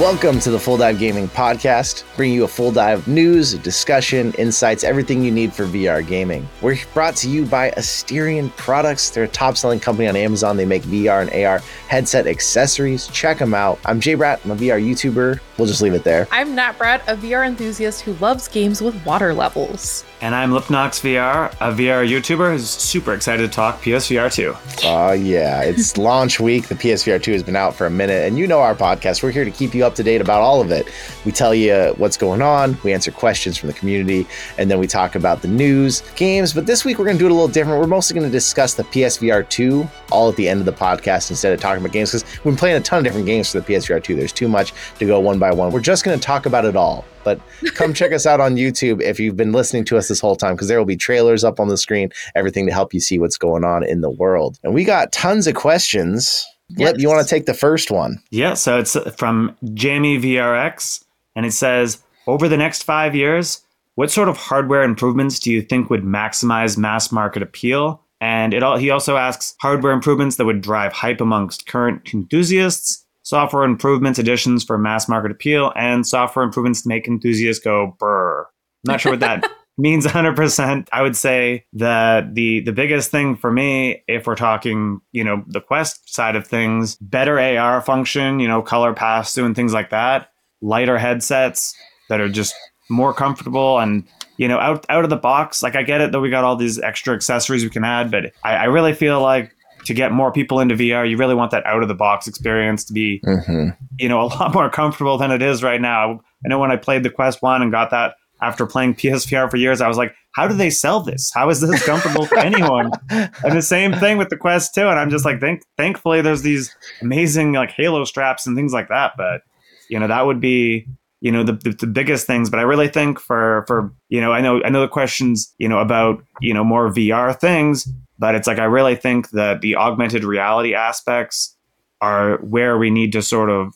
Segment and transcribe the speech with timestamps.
[0.00, 4.34] Welcome to the Full Dive Gaming Podcast, bringing you a full dive of news, discussion,
[4.34, 6.46] insights, everything you need for VR gaming.
[6.60, 9.08] We're brought to you by Asterion Products.
[9.08, 10.58] They're a top selling company on Amazon.
[10.58, 13.06] They make VR and AR headset accessories.
[13.06, 13.78] Check them out.
[13.86, 14.44] I'm Jay Bratt.
[14.44, 15.40] I'm a VR YouTuber.
[15.56, 16.28] We'll just leave it there.
[16.30, 20.04] I'm Nat Bratt, a VR enthusiast who loves games with water levels.
[20.22, 24.56] And I'm Lipnox VR, a VR YouTuber who's super excited to talk PSVR 2.
[24.84, 25.60] Oh, uh, yeah.
[25.60, 26.68] It's launch week.
[26.68, 28.26] The PSVR 2 has been out for a minute.
[28.26, 29.22] And you know our podcast.
[29.22, 30.88] We're here to keep you up to date about all of it.
[31.26, 34.26] We tell you what's going on, we answer questions from the community,
[34.56, 36.54] and then we talk about the news, games.
[36.54, 37.78] But this week we're going to do it a little different.
[37.78, 41.28] We're mostly going to discuss the PSVR 2 all at the end of the podcast
[41.28, 43.60] instead of talking about games because we've been playing a ton of different games for
[43.60, 44.16] the PSVR 2.
[44.16, 45.72] There's too much to go one by one.
[45.72, 47.04] We're just going to talk about it all.
[47.26, 47.40] But
[47.74, 50.54] come check us out on YouTube if you've been listening to us this whole time
[50.54, 53.36] because there will be trailers up on the screen, everything to help you see what's
[53.36, 54.60] going on in the world.
[54.62, 56.46] And we got tons of questions.
[56.68, 56.92] Yes.
[56.92, 58.22] Lip, you want to take the first one?
[58.30, 61.04] Yeah, so it's uh, from Jamie VRX,
[61.34, 63.60] and it says, over the next five years,
[63.96, 68.02] what sort of hardware improvements do you think would maximize mass market appeal?
[68.20, 73.05] And it all, he also asks hardware improvements that would drive hype amongst current enthusiasts
[73.26, 78.42] software improvements, additions for mass market appeal, and software improvements to make enthusiasts go brr.
[78.42, 80.88] I'm not sure what that means 100%.
[80.92, 85.42] I would say that the the biggest thing for me, if we're talking, you know,
[85.48, 89.74] the Quest side of things, better AR function, you know, color pass through and things
[89.74, 90.30] like that,
[90.62, 91.74] lighter headsets
[92.08, 92.54] that are just
[92.88, 94.04] more comfortable and
[94.36, 96.54] you know out out of the box like i get it that we got all
[96.54, 99.55] these extra accessories we can add but I, I really feel like
[99.86, 102.84] to get more people into VR, you really want that out of the box experience
[102.84, 103.68] to be, mm-hmm.
[103.98, 106.20] you know, a lot more comfortable than it is right now.
[106.44, 109.56] I know when I played the Quest One and got that after playing PSVR for
[109.56, 111.30] years, I was like, how do they sell this?
[111.32, 112.90] How is this comfortable for anyone?
[113.10, 114.82] and the same thing with the Quest 2.
[114.82, 118.88] And I'm just like, thank, thankfully, there's these amazing like Halo straps and things like
[118.88, 119.12] that.
[119.16, 119.42] But,
[119.88, 120.86] you know, that would be,
[121.20, 122.50] you know, the, the, the biggest things.
[122.50, 125.68] But I really think for, for, you know, I know, I know the questions, you
[125.68, 127.88] know, about, you know, more VR things,
[128.18, 131.56] but it's like I really think that the augmented reality aspects
[132.00, 133.72] are where we need to sort of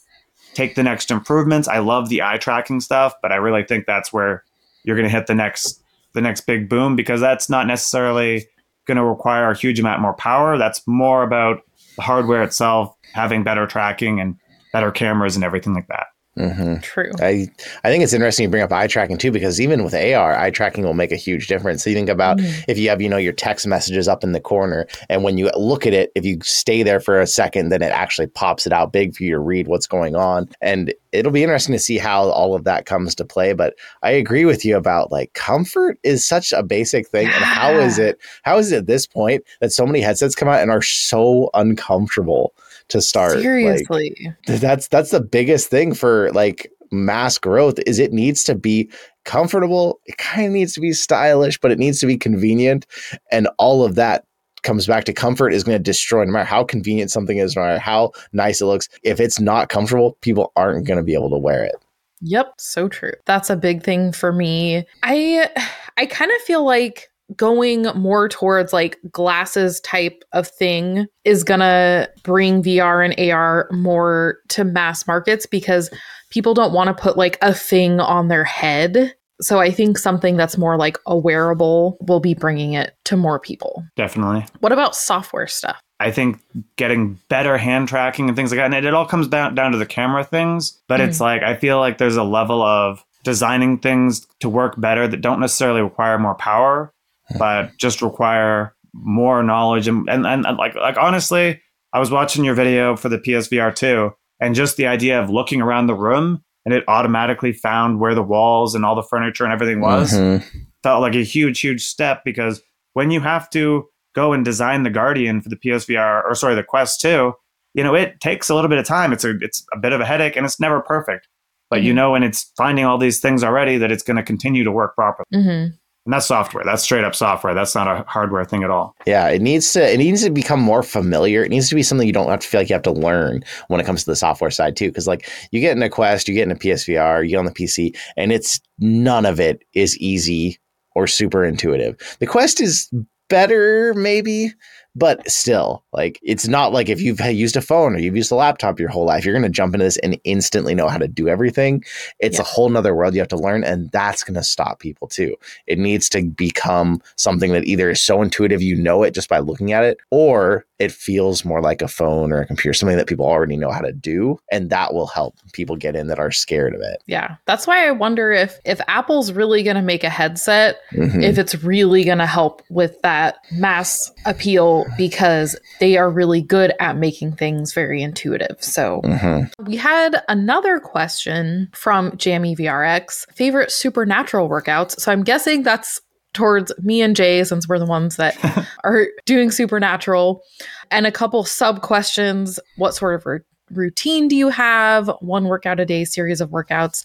[0.54, 1.68] take the next improvements.
[1.68, 4.44] I love the eye tracking stuff, but I really think that's where
[4.84, 8.46] you're going to hit the next the next big boom because that's not necessarily
[8.86, 10.58] going to require a huge amount more power.
[10.58, 11.62] That's more about
[11.96, 14.36] the hardware itself having better tracking and
[14.72, 16.06] better cameras and everything like that.
[16.40, 16.80] Mm-hmm.
[16.80, 17.10] True.
[17.20, 17.48] I
[17.84, 20.50] I think it's interesting you bring up eye tracking too because even with AR, eye
[20.50, 21.84] tracking will make a huge difference.
[21.84, 22.62] So you think about mm-hmm.
[22.68, 25.50] if you have you know your text messages up in the corner, and when you
[25.56, 28.72] look at it, if you stay there for a second, then it actually pops it
[28.72, 31.98] out big for you to read what's going on, and it'll be interesting to see
[31.98, 33.52] how all of that comes to play.
[33.52, 37.72] But I agree with you about like comfort is such a basic thing, and how
[37.72, 40.70] is it how is it at this point that so many headsets come out and
[40.70, 42.54] are so uncomfortable?
[42.90, 43.40] To start.
[43.40, 44.14] Seriously.
[44.46, 48.90] Like, that's that's the biggest thing for like mass growth is it needs to be
[49.24, 52.86] comfortable, it kind of needs to be stylish, but it needs to be convenient
[53.30, 54.24] and all of that
[54.62, 57.62] comes back to comfort is going to destroy no matter how convenient something is no
[57.62, 61.30] matter how nice it looks if it's not comfortable people aren't going to be able
[61.30, 61.76] to wear it
[62.20, 63.12] Yep, so true.
[63.24, 64.86] That's a big thing for me.
[65.02, 65.48] I
[65.96, 72.08] I kind of feel like going more towards like glasses type of thing is gonna
[72.22, 75.90] bring VR and AR more to mass markets because
[76.30, 79.14] people don't want to put like a thing on their head.
[79.40, 83.38] So I think something that's more like a wearable will be bringing it to more
[83.38, 83.84] people.
[83.96, 84.44] Definitely.
[84.60, 85.80] What about software stuff?
[85.98, 86.40] I think
[86.76, 89.72] getting better hand tracking and things like that, and it, it all comes down down
[89.72, 90.78] to the camera things.
[90.88, 91.08] But mm.
[91.08, 95.20] it's like I feel like there's a level of designing things to work better that
[95.20, 96.92] don't necessarily require more power
[97.38, 101.60] but just require more knowledge and, and, and like like honestly,
[101.92, 104.10] I was watching your video for the PSVR 2
[104.40, 108.22] and just the idea of looking around the room and it automatically found where the
[108.22, 110.44] walls and all the furniture and everything was mm-hmm.
[110.82, 112.62] felt like a huge huge step because
[112.94, 116.64] when you have to go and design the Guardian for the PSVR or sorry the
[116.64, 117.32] Quest 2,
[117.74, 119.12] you know, it takes a little bit of time.
[119.12, 121.28] It's a it's a bit of a headache and it's never perfect.
[121.68, 121.86] But mm-hmm.
[121.86, 124.72] you know when it's finding all these things already that it's going to continue to
[124.72, 125.26] work properly.
[125.32, 125.74] Mm-hmm.
[126.06, 126.64] And that's software.
[126.64, 127.54] That's straight up software.
[127.54, 128.96] That's not a hardware thing at all.
[129.06, 131.44] Yeah, it needs to it needs to become more familiar.
[131.44, 133.44] It needs to be something you don't have to feel like you have to learn
[133.68, 134.88] when it comes to the software side too.
[134.88, 137.44] Because like you get in a Quest, you get in a PSVR, you get on
[137.44, 140.58] the PC, and it's none of it is easy
[140.94, 141.96] or super intuitive.
[142.18, 142.90] The Quest is
[143.28, 144.52] better maybe
[144.96, 148.34] but still, like it's not like if you've used a phone or you've used a
[148.36, 151.08] laptop your whole life, you're going to jump into this and instantly know how to
[151.08, 151.84] do everything.
[152.18, 152.42] It's Yeah.
[152.42, 155.36] a whole nother world you have to learn, and that's going to stop people too.
[155.66, 159.38] It needs to become something that either is so intuitive you know it just by
[159.38, 163.06] looking at it, or it feels more like a phone or a computer, something that
[163.06, 166.30] people already know how to do, and that will help people get in that are
[166.30, 167.02] scared of it.
[167.06, 167.36] Yeah.
[167.46, 171.22] That's why I wonder if if Apple's really going to make a headset Mhm.
[171.22, 176.72] if it's really going to help with that mass appeal because they are really good
[176.80, 178.56] at making things very intuitive.
[178.60, 179.50] So, Mhm.
[179.66, 184.98] we had another question from Jammy VRX favorite supernatural workouts.
[184.98, 186.00] So, I'm guessing that's
[186.32, 188.36] towards me and Jay since we're the ones that
[188.84, 190.42] are doing supernatural.
[190.90, 195.10] And a couple sub questions what sort of routine do you have?
[195.20, 197.04] One workout a day, series of workouts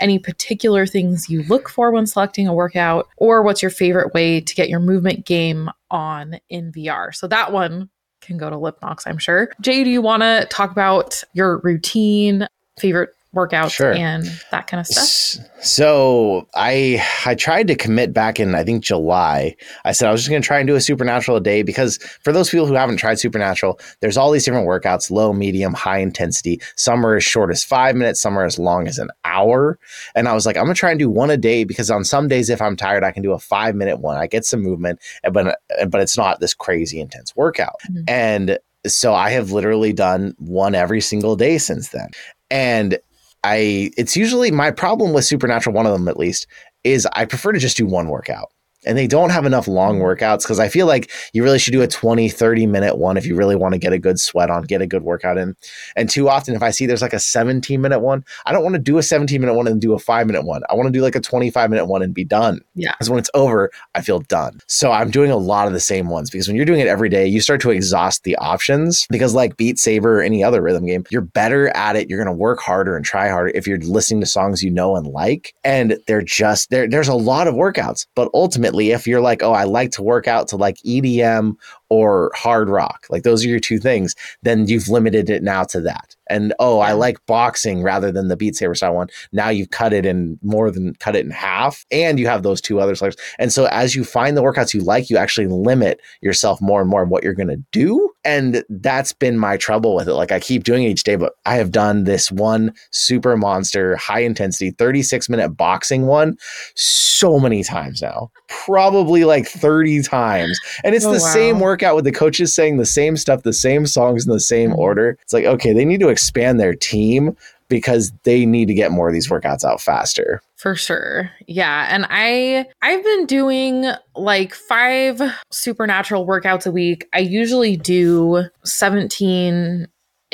[0.00, 4.40] any particular things you look for when selecting a workout, or what's your favorite way
[4.40, 7.14] to get your movement game on in VR.
[7.14, 7.88] So that one
[8.20, 9.50] can go to Lipnox, I'm sure.
[9.60, 12.46] Jay, do you want to talk about your routine,
[12.78, 13.92] favorite workouts, Sure.
[13.92, 15.46] and that kind of stuff?
[15.60, 19.54] So I I tried to commit back in I think July.
[19.84, 21.98] I said I was just going to try and do a supernatural a day because
[22.22, 25.98] for those people who haven't tried supernatural, there's all these different workouts: low, medium, high
[25.98, 26.60] intensity.
[26.76, 29.78] Some are as short as five minutes, some are as long as an hour.
[30.14, 32.04] And I was like, I'm going to try and do one a day because on
[32.04, 34.16] some days, if I'm tired, I can do a five minute one.
[34.16, 37.76] I get some movement, eh, but but it's not this crazy intense workout.
[37.90, 38.04] Mhm.
[38.08, 42.08] And so I have literally done one every single day since then.
[42.50, 42.98] And
[43.46, 46.48] I it's usually my problem with Supernatural, one of them at least,
[46.82, 48.50] is I prefer to just do one workout.
[48.86, 50.04] And they don't have enough long mm-hmm.
[50.04, 53.26] workouts because I feel like you really should do a 20, 30 minute one if
[53.26, 55.56] you really want to get a good sweat on, get a good workout in.
[55.96, 58.74] And too often, if I see there's like a 17 minute one, I don't want
[58.74, 60.62] to do a 17 minute one and do a five minute one.
[60.70, 62.60] I want to do like a 25 minute one and be done.
[62.74, 62.92] Yeah.
[62.92, 64.60] Because when it's over, I feel done.
[64.66, 67.08] So I'm doing a lot of the same ones because when you're doing it every
[67.08, 69.06] day, you start to exhaust the options.
[69.10, 72.08] Because like Beat Saber or any other rhythm game, you're better at it.
[72.08, 74.96] You're going to work harder and try harder if you're listening to songs you know
[74.96, 75.54] and like.
[75.64, 76.88] And they're just there.
[76.88, 80.28] There's a lot of workouts, but ultimately, if you're like, oh, I like to work
[80.28, 81.56] out to like EDM
[81.88, 85.80] or hard rock, like those are your two things, then you've limited it now to
[85.80, 86.14] that.
[86.28, 89.06] And oh, I like boxing rather than the Beat Saber style one.
[89.32, 92.60] Now you've cut it in more than cut it in half, and you have those
[92.60, 93.16] two other flavors.
[93.38, 96.90] And so as you find the workouts you like, you actually limit yourself more and
[96.90, 98.10] more of what you're going to do.
[98.24, 100.14] And that's been my trouble with it.
[100.14, 103.94] Like I keep doing it each day, but I have done this one super monster,
[103.94, 106.36] high intensity, 36 minute boxing one
[106.74, 110.58] so many times now, probably like 30 times.
[110.82, 111.32] And it's Oh, the wow.
[111.32, 114.70] same workout with the coaches saying the same stuff, the same songs in the same
[114.70, 114.78] Mhm.
[114.78, 115.18] order.
[115.22, 117.36] It's like, okay, they need to expand their team
[117.68, 120.40] because they need to get more of these workouts out faster.
[120.56, 121.30] For sure.
[121.46, 125.20] Yeah, and I I've been doing like 5
[125.50, 127.06] supernatural workouts a week.
[127.12, 129.86] I usually do 17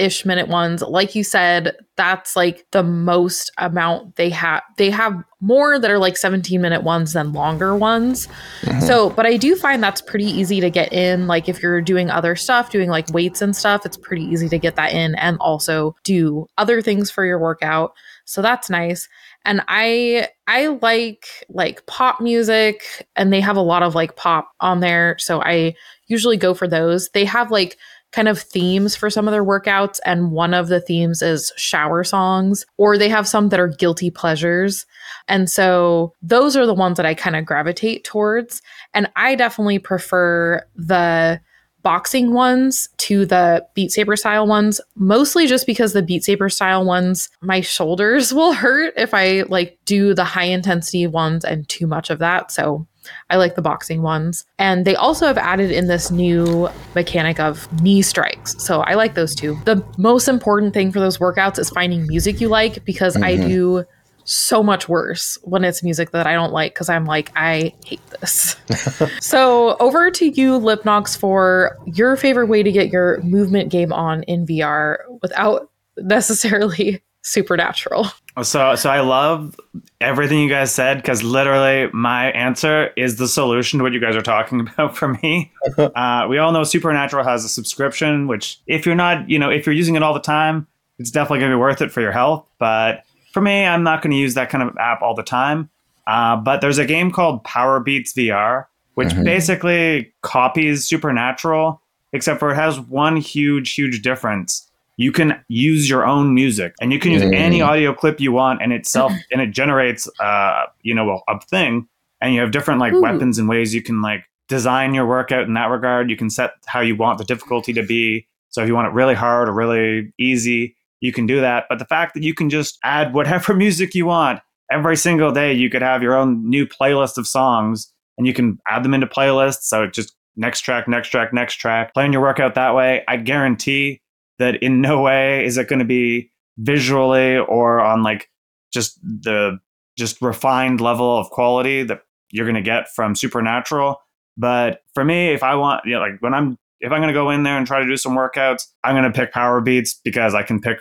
[0.02, 0.82] ish minute ones.
[0.82, 4.62] Like you said, that's like the most amount they have.
[4.76, 8.28] They have more that are like 17 minute ones than longer ones.
[8.62, 8.82] Mhm.
[8.82, 11.26] So, but I do find that's pretty easy to get in.
[11.26, 14.58] Like if you're doing other stuff, doing like weights and stuff, it's pretty easy to
[14.58, 17.92] get that in and also do other things for your workout.
[18.24, 19.08] So that's nice.
[19.44, 24.50] And I I like like pop music and they have a lot of like pop
[24.60, 25.16] on there.
[25.18, 25.74] So I
[26.06, 27.08] usually go for those.
[27.10, 27.76] They have like
[28.12, 32.04] kind of themes for some of their workouts and one of the themes is shower
[32.04, 34.86] songs or they have some that are guilty pleasures.
[35.28, 38.62] And so those are the ones that I kind of gravitate towards.
[38.92, 41.40] And I definitely prefer the
[41.82, 46.84] boxing ones to the Beat Saber style ones, mostly just because the Beat Saber style
[46.84, 51.86] ones, my shoulders will hurt if I like do the high intensity ones and too
[51.86, 52.52] much of that.
[52.52, 52.86] So
[53.30, 54.44] I like the boxing ones.
[54.58, 58.54] And they also have added in this new mechanic of knee strikes.
[58.62, 59.58] So I like those too.
[59.64, 63.48] The most important thing for those workouts is finding music you like because I Mhm.
[63.48, 63.84] do
[64.24, 68.00] so much worse when it's music that I don't like because I'm like, I hate
[68.20, 68.54] this.
[69.20, 74.22] so over to you, Lipnox, for your favorite way to get your movement game on
[74.24, 78.06] in VR without necessarily supernatural.
[78.42, 79.58] So, so I love
[80.00, 84.16] everything you guys said because literally my answer is the solution to what you guys
[84.16, 85.52] are talking about for me.
[85.78, 89.66] uh, we all know Supernatural has a subscription, which if you're not, you know, if
[89.66, 90.66] you're using it all the time,
[90.98, 92.46] it's definitely going to be worth it for your health.
[92.58, 95.68] But for me, I'm not going to use that kind of app all the time.
[96.06, 99.24] Uh, but there's a game called Power Beats VR, which Mhm.
[99.24, 101.80] basically copies Supernatural,
[102.12, 106.92] except for it has one huge, huge difference you can use your own music and
[106.92, 107.34] you can use Mm.
[107.34, 111.40] any audio clip you want and itself and it generates uh you know a, a
[111.40, 111.88] thing
[112.20, 113.02] and you have different like Ooh.
[113.02, 116.10] weapons and ways you can like design your workout in that regard.
[116.10, 118.26] You can set how you want the difficulty to be.
[118.50, 121.64] So if you want it really hard or really easy, you can do that.
[121.70, 125.54] But the fact that you can just add whatever music you want every single day,
[125.54, 129.06] you could have your own new playlist of songs and you can add them into
[129.06, 129.62] playlists.
[129.62, 133.04] So it just next track, next track, next track, plan your workout that way.
[133.08, 134.01] I guarantee
[134.42, 138.28] that in no way is it going to be visually or on like
[138.72, 139.58] just the
[139.96, 143.96] just refined level of quality that you're going to get from supernatural.
[144.36, 147.12] But for me if i want you know like when i'm if i'm going to
[147.12, 150.00] go in there and try to do some workouts i'm going to pick power beats
[150.02, 150.78] because i can pick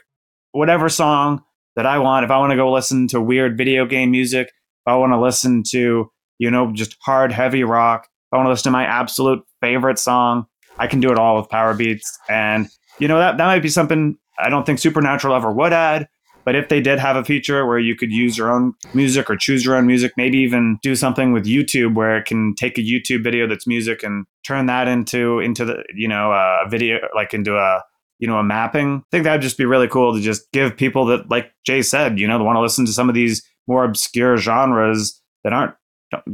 [0.53, 1.43] whatever song
[1.75, 2.23] that i want.
[2.23, 5.19] If i want to go listen to weird video game music if i want to
[5.19, 8.85] listen to you know just hard heavy rock if i want to listen to my
[8.85, 10.45] absolute favorite song
[10.79, 12.17] i can do it all with power beats.
[12.29, 12.67] And
[13.01, 16.07] you know that that might be something I don't think Supernatural ever would add.
[16.43, 19.35] But if they did have a feature where you could use your own music or
[19.35, 22.81] choose your own music, maybe even do something with YouTube where it can take a
[22.81, 27.33] YouTube video that's music and turn that into into the you know a video like
[27.33, 27.83] into a
[28.19, 28.97] you know a mapping.
[28.97, 32.19] I think that'd just be really cool to just give people that like Jay said,
[32.19, 35.75] you know, want to listen to some of these more obscure genres that aren't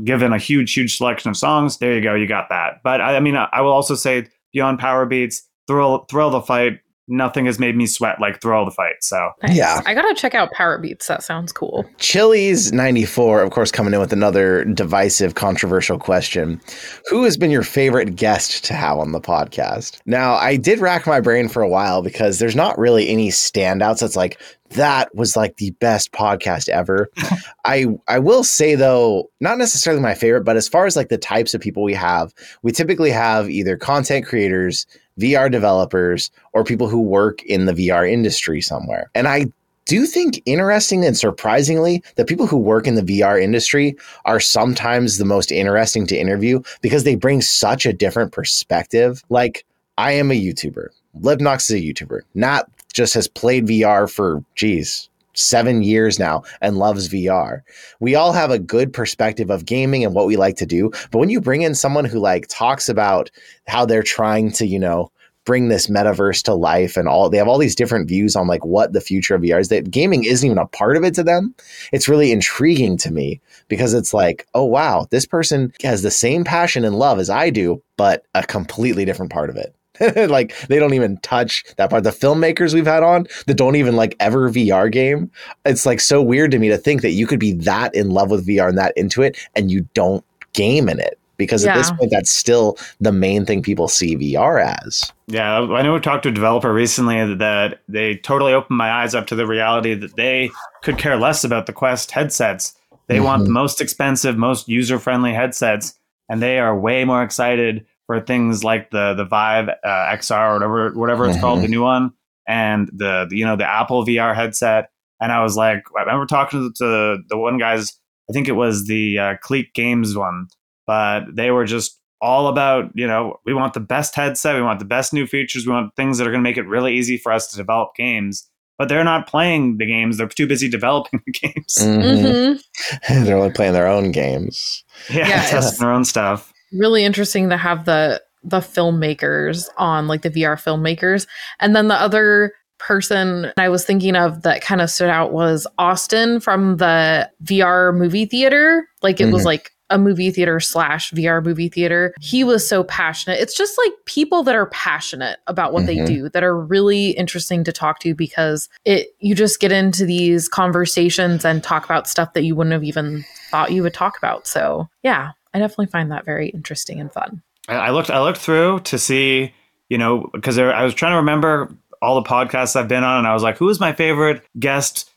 [0.03, 1.77] given a huge huge selection of songs.
[1.77, 2.81] There you go, you got that.
[2.83, 6.79] But I, I mean, I will also say beyond power beats, thrill thrill the fight
[7.07, 8.95] nothing has made me sweat like Thrill of the Fight.
[9.01, 9.55] So Nice.
[9.55, 9.81] Yeah.
[9.85, 11.07] I gotta check out Power Beats.
[11.07, 11.85] That sounds cool.
[11.97, 16.61] Chili's 94, of course, coming in with another divisive, controversial question.
[17.09, 19.99] Who has been your favorite guest to have on the podcast?
[20.05, 23.99] Now, I did rack my brain for a while because there's not really any standouts
[23.99, 24.39] that's like,
[24.71, 27.09] that was like the best podcast ever.
[27.65, 31.17] I I will say though, not necessarily my favorite, but as far as like the
[31.17, 32.33] types of people we have,
[32.63, 34.85] we typically have either content creators,
[35.19, 39.09] VR developers, or people who work in the VR industry somewhere.
[39.15, 39.47] And I
[39.87, 43.95] do think interesting and surprisingly that people who work in the VR industry
[44.25, 49.23] are sometimes the most interesting to interview because they bring such a different perspective.
[49.29, 49.65] Like
[49.97, 50.87] I am a YouTuber.
[51.21, 52.21] Lipnox is a YouTuber.
[52.35, 57.61] Nat just has played VR for geez, seven years now and loves VR.
[57.99, 60.91] We all have a good perspective of gaming and what we like to do.
[61.11, 63.29] But when you bring in someone who like talks about
[63.67, 65.11] how they're trying to, you know,
[65.45, 68.65] bring this metaverse to life and all they have all these different views on like
[68.65, 71.23] what the future of VR is that gaming isn't even a part of it to
[71.23, 71.55] them.
[71.93, 73.39] It's really intriguing to me
[73.69, 77.49] because it's like, oh wow, this person has the same passion and love as I
[77.49, 79.73] do, but a completely different part of it.
[80.29, 82.03] like they don't even touch that part.
[82.03, 85.31] The filmmakers we've had on that don't even like ever VR game.
[85.65, 88.29] It's like so weird to me to think that you could be that in love
[88.31, 90.23] with VR and that into it and you don't
[90.53, 91.19] game in it.
[91.37, 95.11] Because at this point, that's still the main thing people see VR as.
[95.27, 99.13] Yeah, I know we talked to a developer recently that they totally opened my eyes
[99.13, 100.49] up to the reality that they
[100.81, 102.75] could care less about the Quest headsets.
[103.05, 103.53] They want the mm-hmm.
[103.53, 105.93] most expensive, most user friendly headsets,
[106.27, 110.53] and they are way more excited for things like the the Vive uh, XR or
[110.55, 112.11] whatever whatever it's called, the new one,
[112.47, 114.89] and the you know the Apple VR headset.
[115.21, 117.91] And I was like, I remember talking to the one guy's,
[118.29, 120.47] I think it was the uh, Cleek Games one,
[120.85, 124.79] but they were just all about you know we want the best headset we want
[124.79, 127.15] the best new features we want things that are going to make it really easy
[127.15, 128.49] for us to develop games
[128.79, 132.59] but they're not playing the games they're too busy developing the games Mhm.
[133.07, 134.83] hmm They're only playing their own games.
[135.11, 135.51] yeah, Yes.
[135.51, 140.55] testing their own stuff Really interesting to have the the filmmakers on, like the VR
[140.55, 141.27] filmmakers,
[141.59, 145.65] and then the other person I was thinking of that kind of stood out was
[145.79, 148.87] Austin from the VR movie theater.
[149.01, 149.45] Like it was Mhm.
[149.45, 152.13] like a movie theater slash VR movie theater.
[152.19, 153.39] He was so passionate.
[153.39, 156.05] It's just like people that are passionate about what they Mhm.
[156.05, 160.47] do that are really interesting to talk to because it you just get into these
[160.47, 164.45] conversations and talk about stuff that you wouldn't have even thought you would talk about.
[164.45, 167.41] So yeah, I definitely find that very interesting and fun.
[167.67, 169.53] I, I looked i looked through to see
[169.89, 173.27] you know because i was trying to remember all the podcasts i've been on and
[173.27, 175.09] i was like who was my favorite guest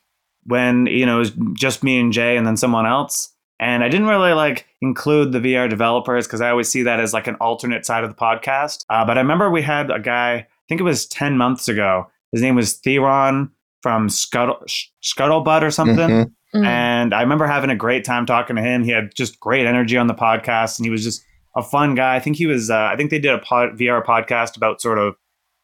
[0.45, 3.89] when you know it was just me and jay and then someone else and i
[3.89, 7.35] didn't really like include the vr developers because i always see that as like an
[7.37, 10.81] alternate side of the podcast uh, but i remember we had a guy i think
[10.81, 13.51] it was 10 months ago his name was theron
[13.83, 16.33] from Scuttle, Sh- scuttlebutt or something Mhm.
[16.55, 16.67] Mm.
[16.67, 18.83] and I remember having a great time talking to him.
[18.83, 21.25] He had just great energy on the podcast, and he was just
[21.57, 22.17] a fun guy.
[22.17, 22.71] I think he was.
[22.71, 25.15] Uh, I think they did a pod, VR podcast about sort of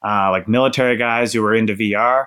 [0.07, 2.27] uh, like military guys who were into VR.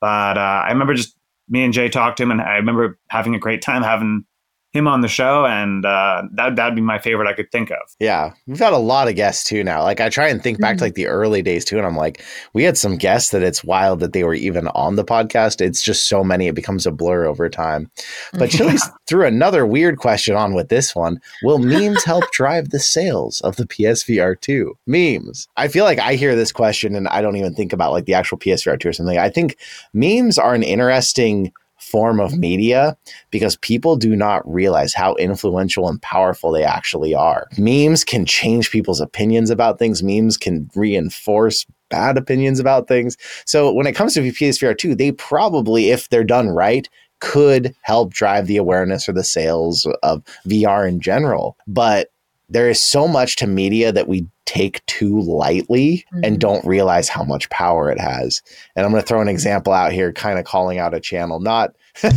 [0.00, 1.16] But uh, I remember just
[1.48, 4.24] me and Jay talked to him, and I remember having a great time having
[4.72, 7.78] him on the show, and uh, that that'd be my favorite I could think of.
[7.98, 9.82] Yeah, we've had a lot of guests too now.
[9.82, 10.86] Like I try and think back to Mhm.
[10.86, 12.22] like the early days too, and I'm like,
[12.52, 15.60] we had some guests that it's wild that they were even on the podcast.
[15.60, 17.90] It's just so many, it becomes a blur over time.
[18.34, 22.78] But Chili's threw another weird question on with this one: Will memes help drive the
[22.78, 24.76] sales of the PSVR two?
[24.86, 25.48] Memes.
[25.56, 28.14] I feel like I hear this question and I don't even think about like the
[28.14, 29.18] actual PSVR two or something.
[29.18, 29.56] I think
[29.92, 32.96] memes are an interesting form of media
[33.30, 37.48] because people do not realize how influential and powerful they actually are.
[37.58, 43.16] Memes can change people's opinions about things, memes can reinforce bad opinions about things.
[43.44, 46.88] So when it comes to PSVR 2, they probably, if they're done right,
[47.20, 51.56] could help drive the awareness or the sales of VR in general.
[51.66, 52.08] But
[52.50, 56.40] there is so much to media that we take too lightly and Mhm.
[56.40, 58.42] don't realize how much power it has.
[58.74, 61.38] And I'm going to throw an example out here, kind of calling out a channel.
[61.38, 61.70] Not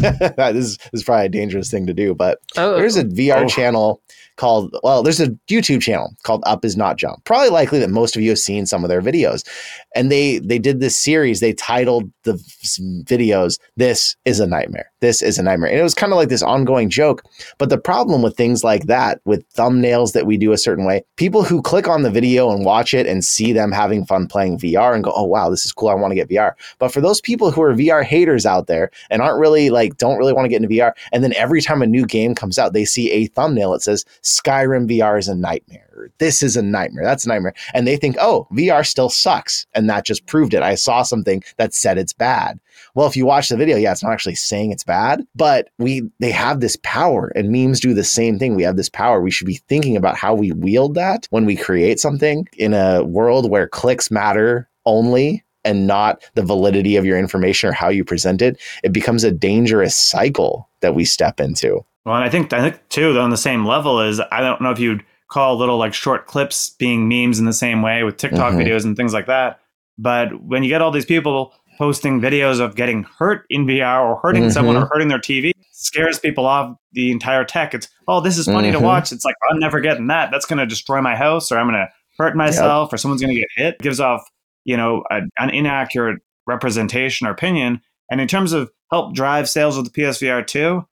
[0.53, 3.43] this, is, this is probably a dangerous thing to do, but Oh, there's a VR
[3.43, 3.47] Oh.
[3.47, 4.01] channel
[4.35, 7.23] called, well, there's a YouTube channel called Up Is Not Jump.
[7.23, 9.47] Probably likely that most of you have seen some of their videos.
[9.95, 11.39] And they they did this series.
[11.39, 12.33] They titled the
[13.07, 16.29] videos "This is a nightmare." This is a nightmare, and it was kind of like
[16.29, 17.23] this ongoing joke.
[17.57, 21.03] But the problem with things like that, with thumbnails that we do a certain way,
[21.17, 24.57] people who click on the video and watch it and see them having fun playing
[24.59, 25.89] VR and go, "Oh wow, this is cool.
[25.89, 28.89] I want to get VR." But for those people who are VR haters out there
[29.11, 31.82] and aren't really like don't really want to get into VR, and then every time
[31.82, 35.36] a new game comes out, they see a thumbnail that says Skyrim VR is a
[35.36, 36.10] nightmare.
[36.18, 37.03] This is a nightmare.
[37.03, 37.53] That's a nightmare.
[37.74, 39.65] And they think, oh, VR still sucks.
[39.74, 40.63] And that just proved it.
[40.63, 42.60] I saw something that said it's bad.
[42.96, 46.03] Well, if you watch the video, yeah, it's not actually saying it's bad, but we
[46.20, 48.56] they have this power and memes do the same thing.
[48.56, 49.22] We have this power.
[49.22, 53.03] We should be thinking about how we wield that when we create something in a
[53.03, 58.03] world where clicks matter only and not the validity of your information or how you
[58.03, 58.60] present it.
[58.84, 61.86] It becomes a dangerous cycle that we step into.
[62.05, 64.62] Well, and I think I think too though on the same level is I don't
[64.62, 68.17] know if you'd call little like short clips being memes in the same way with
[68.17, 68.65] TikTok Mhm.
[68.67, 69.60] videos and things like that.
[69.98, 74.20] But when you get all these people posting videos of getting hurt in VR or
[74.22, 74.84] hurting someone Mhm.
[74.84, 77.74] or hurting their TV, it scares people off the entire tech.
[77.74, 78.74] It's oh, this is funny Mhm.
[78.74, 79.12] to watch.
[79.12, 80.29] It's like I'm never getting that.
[80.29, 81.88] That's going to destroy my house, or I'm going to
[82.20, 83.74] hurt myself, or someone's going to get hit.
[83.75, 84.22] It gives off
[84.65, 87.82] you know a, an inaccurate representation or opinion.
[88.12, 90.86] And in terms of help drive sales of the PSVR two,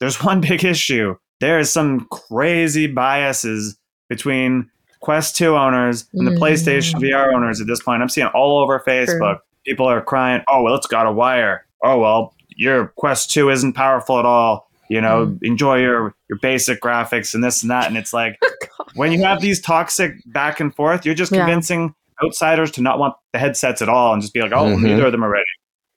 [0.00, 1.16] there's one big issue.
[1.40, 3.76] There is some crazy biases
[4.08, 6.38] between Quest 2 owners and the Mm.
[6.38, 8.02] PlayStation VR owners at this point.
[8.02, 9.40] I'm seeing all over Facebook.
[9.66, 11.66] People are crying, oh, well, it's got a wire.
[11.84, 14.70] Oh, well, your Quest 2 isn't powerful at all.
[14.88, 17.86] You know, enjoy your, your basic graphics and this and that.
[17.86, 18.38] And it's like,
[18.94, 23.14] when you have these toxic back and forth, you're just convincing outsiders to not want
[23.32, 24.82] the headsets at all and just be like, oh, Mhm.
[24.82, 25.44] neither of them are ready.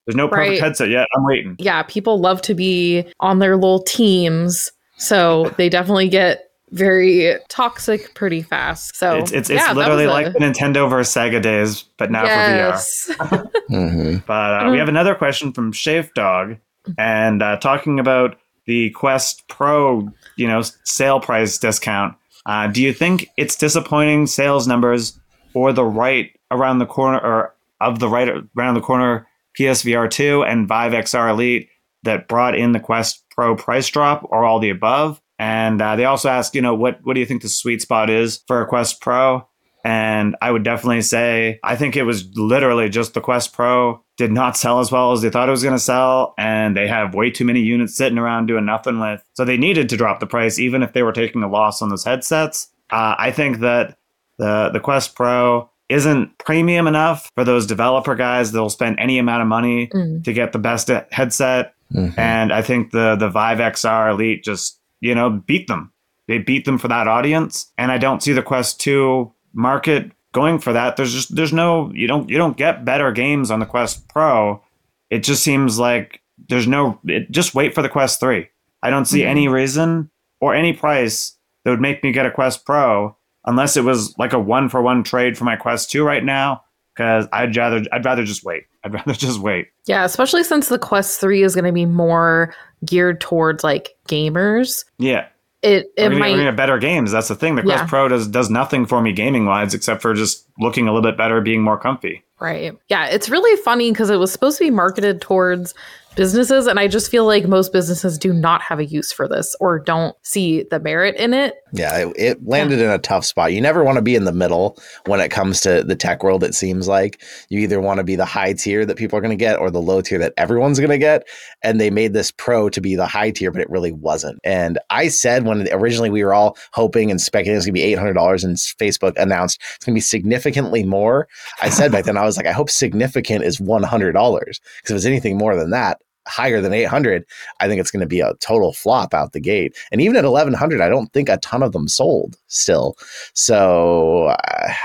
[0.05, 0.59] There's no perfect Right.
[0.61, 1.07] headset yet.
[1.15, 1.55] I'm waiting.
[1.59, 8.13] yeah, people love to be on their little teams, so they definitely get very toxic
[8.13, 8.95] pretty fast.
[8.95, 11.83] So it's it's, it's yeah, that literally was a- like the Nintendo versus Sega days,
[11.97, 12.55] but now for VR.
[12.55, 13.11] yes.
[13.69, 14.17] Mm-hmm.
[14.25, 16.57] But uh, we have another question from Shave Dog,
[16.97, 22.15] and uh, talking about the Quest Pro, you know, sale price discount.
[22.47, 25.18] Uh, do you think it's disappointing sales numbers,
[25.53, 29.27] or the right around the corner, or of the right around the corner
[29.59, 31.69] PSVR two and Vive XR Elite
[32.03, 35.21] that brought in the Quest Pro price drop, or all the above?
[35.37, 38.09] And uh, they also ask, you know, what what do you think the sweet spot
[38.09, 39.47] is for a Quest Pro?
[39.85, 44.33] And I would definitely say I think it was literally just the Quest Pro did
[44.33, 47.15] not sell as well as they thought it was going to sell, and they have
[47.15, 49.23] way too many units sitting around doing nothing with.
[49.33, 51.87] So they needed to drop the price, even if they were taking a loss on
[51.87, 52.67] those headsets.
[52.91, 53.98] Uh, I think that
[54.39, 59.41] the the Quest Pro isn't premium enough for those developer guys that'll spend any amount
[59.41, 60.23] of money Mm.
[60.23, 61.73] to get the best headset.
[61.93, 62.19] Mm-hmm.
[62.19, 65.91] And I think the the Vive XR Elite just you know beat them.
[66.27, 70.59] They beat them for that audience, and I don't see the Quest Two market going
[70.59, 70.95] for that.
[70.95, 74.61] There's just there's no you don't you don't get better games on the Quest Pro.
[75.09, 78.47] It just seems like there's no it, just wait for the Quest Three.
[78.83, 79.25] I don't see Mhm.
[79.25, 83.83] any reason or any price that would make me get a Quest Pro unless it
[83.83, 86.63] was like a one for one trade for my Quest Two right now.
[86.93, 88.63] Because I'd rather I'd rather just wait.
[88.83, 89.67] I'd rather just wait.
[89.85, 92.53] Yeah, especially since the Quest 3 is going to be more
[92.85, 94.85] geared towards like gamers.
[94.97, 95.27] Yeah.
[95.61, 97.11] It it might we're better games.
[97.11, 97.55] That's the thing.
[97.55, 97.87] The Quest Yeah.
[97.87, 101.17] Pro does does nothing for me gaming wise except for just looking a little bit
[101.17, 102.23] better, being more comfy.
[102.39, 102.73] Right.
[102.87, 105.73] Yeah, it's really funny because it was supposed to be marketed towards
[106.15, 106.67] businesses.
[106.67, 109.79] And I just feel like most businesses do not have a use for this or
[109.79, 111.55] don't see the merit in it.
[111.71, 112.85] Yeah, it, it landed yeah.
[112.85, 113.53] in a tough spot.
[113.53, 116.43] You never want to be in the middle when it comes to the tech world,
[116.43, 117.21] it seems like.
[117.49, 119.69] You either want to be the high tier that people are going to get or
[119.69, 121.27] the low tier that everyone's going to get.
[121.61, 124.39] And they made this pro to be the high tier, but it really wasn't.
[124.43, 127.95] And I said when originally we were all hoping and speculating it's going to be
[127.95, 131.27] $800 and Facebook announced it's going to be significantly more.
[131.61, 135.05] I said back then, I was like, I hope significant is $100 because if it's
[135.05, 137.25] anything more than that, higher than 800,
[137.59, 139.75] I think it's going to be a total flop out the gate.
[139.91, 142.97] And even at 1100, I don't think a ton of them sold still.
[143.33, 144.35] So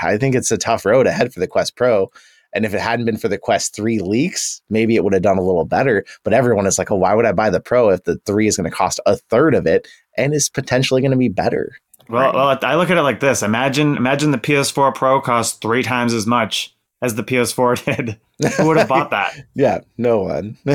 [0.01, 2.11] I think it's a tough road ahead for the Quest Pro.
[2.53, 5.37] And if it hadn't been for the Quest 3 leaks, maybe it would have done
[5.37, 6.05] a little better.
[6.23, 8.55] But everyone is like, oh, why would I buy the Pro if the 3 is
[8.55, 11.75] going to cost a third of it and is potentially going to be better?
[12.07, 13.41] Well, well, I look at it like this.
[13.41, 16.74] Imagine imagine the PS4 Pro costs three times as much
[17.05, 18.19] as the PS4 did.
[18.57, 19.33] Who would have bought that?
[19.55, 20.57] yeah, no one.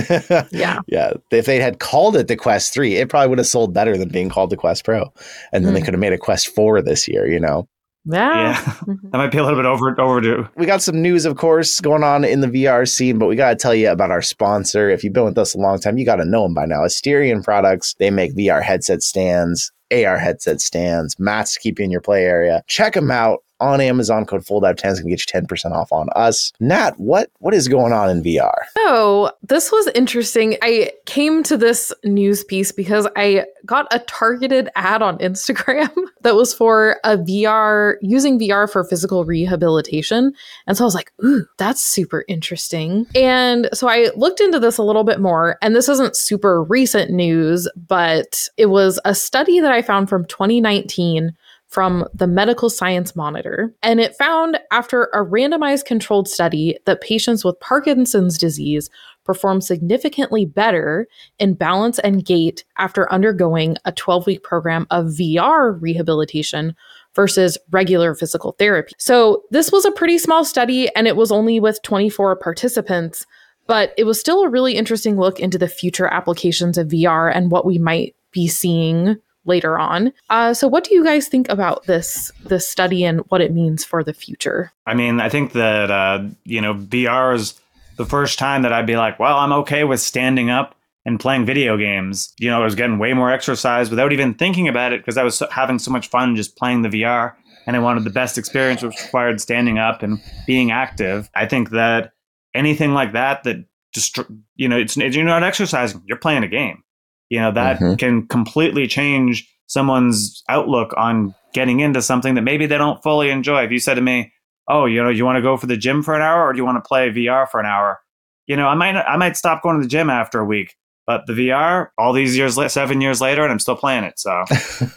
[0.51, 0.81] yeah.
[0.87, 1.13] Yeah.
[1.31, 4.09] If they had called it the Quest 3, it probably would have sold better than
[4.09, 5.13] being called the Quest Pro.
[5.53, 5.77] And then mm.
[5.77, 7.69] they could have made a Quest 4 this year, you know?
[8.07, 8.49] Yeah.
[8.49, 8.75] yeah.
[8.87, 10.49] that might be a little bit over overdue.
[10.57, 13.51] We got some news, of course, going on in the VR scene, but we got
[13.51, 14.89] to tell you about our sponsor.
[14.89, 16.81] If you've been with us a long time, you got to know them by now.
[16.85, 17.95] Asterion Products.
[17.99, 22.25] They make VR headset stands, AR headset stands, mats to keep you in your play
[22.25, 22.63] area.
[22.69, 24.27] Check them out on Amazon.
[24.27, 26.53] Code FoldOut10 is going to get you 10% off on us.
[26.61, 28.55] Nat, what what is going on in VR?
[28.79, 30.57] Oh, this was interesting.
[30.63, 35.91] I came to this news piece because I got a targeted ad on Instagram
[36.23, 40.33] that was for a VR, using VR for physical rehabilitation.
[40.67, 43.07] And so I was like, ooh, that's super interesting.
[43.15, 45.59] And so I looked into this a little bit more.
[45.63, 50.25] And this isn't super recent news, but it was a study that I found from
[50.27, 51.35] 2019
[51.71, 57.45] from the Medical Science Monitor, and it found after a randomized controlled study that patients
[57.45, 58.91] with Parkinson's disease
[59.25, 61.07] perform significantly better
[61.39, 66.75] in balance and gait after undergoing a 12 week program of VR rehabilitation
[67.15, 68.93] versus regular physical therapy.
[68.99, 73.27] So, this was a pretty small study and it was only with 24 participants,
[73.69, 77.53] but it was still a really interesting look into the future applications of VR and
[77.53, 80.13] what we might be seeing later on.
[80.29, 83.85] Uh, so, what do you guys think about this this study and what it means
[83.85, 84.73] for the future?
[84.87, 87.61] I mean, I think that uh, you know VR is
[87.97, 90.75] the first time that I'd be like, well, I'm okay with standing up
[91.05, 92.33] and playing video games.
[92.39, 95.23] You know, I was getting way more exercise without even thinking about it because I
[95.23, 97.35] was having so much fun just playing the VR.
[97.67, 101.31] And I wanted the best experience, which required standing up and being active.
[101.35, 102.13] I think that
[102.55, 104.19] anything like that, that just,
[104.57, 106.83] you know, it's, you're not exercising, you're playing a game
[107.31, 107.95] you know that mm-hmm.
[107.95, 113.65] can completely change someone's outlook on getting into something that maybe they don't fully enjoy.
[113.65, 114.33] If you said to me
[114.69, 116.59] oh you know you want to go for the gym for an hour or do
[116.59, 118.01] you want to play vr for an hour?
[118.47, 120.77] You know i might i might stop going to the gym after a week
[121.11, 124.21] but the VR, all these years, seven years later, and I'm still playing it.
[124.21, 124.45] So,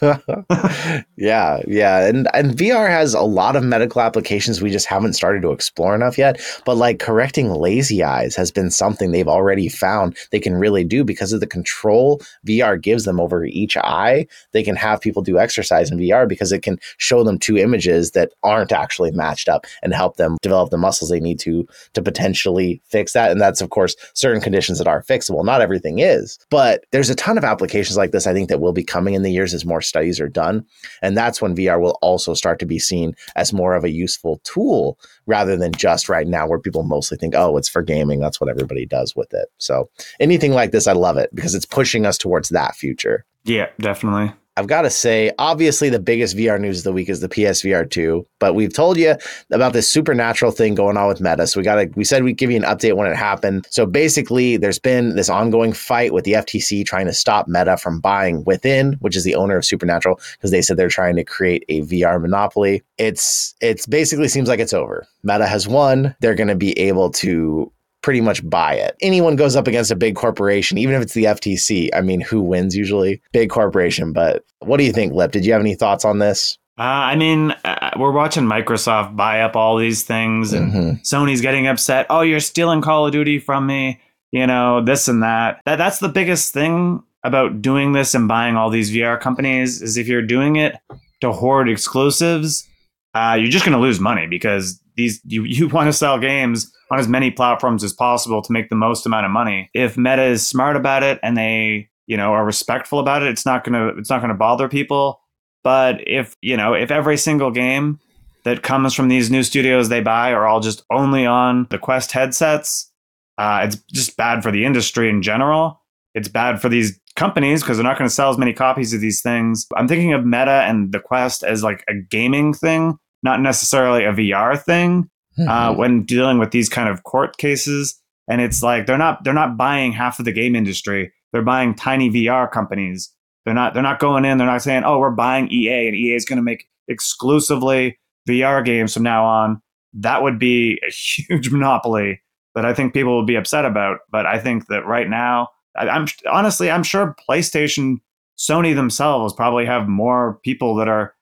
[1.16, 5.42] yeah, yeah, and and VR has a lot of medical applications we just haven't started
[5.42, 6.40] to explore enough yet.
[6.64, 11.02] But like correcting lazy eyes has been something they've already found they can really do
[11.02, 14.28] because of the control VR gives them over each eye.
[14.52, 18.12] They can have people do exercise in VR because it can show them two images
[18.12, 22.02] that aren't actually matched up and help them develop the muscles they need to to
[22.02, 23.32] potentially fix that.
[23.32, 25.44] And that's of course certain conditions that are fixable.
[25.44, 26.38] Not everything is.
[26.50, 29.22] But there's a ton of applications like this, I think, that will be coming in
[29.22, 30.64] the years as more studies are done.
[31.02, 34.40] And that's when VR will also start to be seen as more of a useful
[34.44, 38.20] tool rather than just right now where people mostly think, oh, it's for gaming.
[38.20, 39.48] That's what everybody does with it.
[39.58, 39.88] So
[40.20, 43.24] anything like this, I love it because it's pushing us towards that future.
[43.44, 44.32] Yeah, definitely.
[44.56, 47.90] I've got to say, obviously, the biggest VR news of the week is the PSVR
[47.90, 49.16] 2, but we've told you
[49.50, 51.48] about this supernatural thing going on with Meta.
[51.48, 53.66] So we got to, we said we'd give you an update when it happened.
[53.70, 58.00] So basically, there's been this ongoing fight with the FTC trying to stop Meta from
[58.00, 61.64] buying Within, which is the owner of Supernatural, because they said they're trying to create
[61.68, 62.82] a VR monopoly.
[62.96, 65.06] It's, it's basically seems like it's over.
[65.24, 66.14] Meta has won.
[66.20, 67.72] They're going to be able to
[68.04, 68.94] pretty much buy it.
[69.00, 71.88] Anyone goes up against a big corporation, even if it's the FTC.
[71.94, 73.22] I mean, who wins usually?
[73.32, 74.12] Big corporation.
[74.12, 75.32] But what do you think, Lip?
[75.32, 76.58] Did you have any thoughts on this?
[76.78, 80.90] Uh, I mean, uh, we're watching Microsoft buy up all these things, and mm-hmm.
[81.02, 82.06] Sony's getting upset.
[82.10, 84.02] Oh, you're stealing Call of Duty from me.
[84.32, 85.62] You know this and that.
[85.64, 89.96] That that's the biggest thing about doing this and buying all these VR companies is
[89.96, 90.76] if you're doing it
[91.22, 92.68] to hoard exclusives,
[93.14, 96.70] uh, you're just going to lose money because these you you want to sell games
[96.90, 99.70] on as many platforms as possible to make the most amount of money.
[99.74, 103.46] If Meta is smart about it and they, you know, are respectful about it, it's
[103.46, 105.20] not going to it's not going to bother people.
[105.62, 107.98] But if, you know, if every single game
[108.44, 112.12] that comes from these new studios they buy are all just only on the Quest
[112.12, 112.90] headsets,
[113.38, 115.80] Uh, it's just bad for the industry in general.
[116.14, 119.00] It's bad for these companies because they're not going to sell as many copies of
[119.00, 119.66] these things.
[119.76, 124.12] I'm thinking of Meta and the Quest as like a gaming thing, not necessarily a
[124.12, 125.10] VR thing.
[125.38, 125.48] Mm-hmm.
[125.48, 129.32] Uh, when dealing with these kind of court cases, and it's like they're not they're
[129.32, 131.12] not buying half of the game industry.
[131.32, 133.12] They're buying tiny VR companies.
[133.44, 134.38] They're not they're not going in.
[134.38, 138.64] They're not saying, "Oh, we're buying EA and EA is going to make exclusively VR
[138.64, 139.60] games from now on."
[139.92, 142.22] That would be a huge monopoly
[142.54, 143.98] that I think people will be upset about.
[144.10, 147.96] But I think that right now I, I'm honestly, I'm sure PlayStation,
[148.38, 151.14] Sony themselves probably have more people that are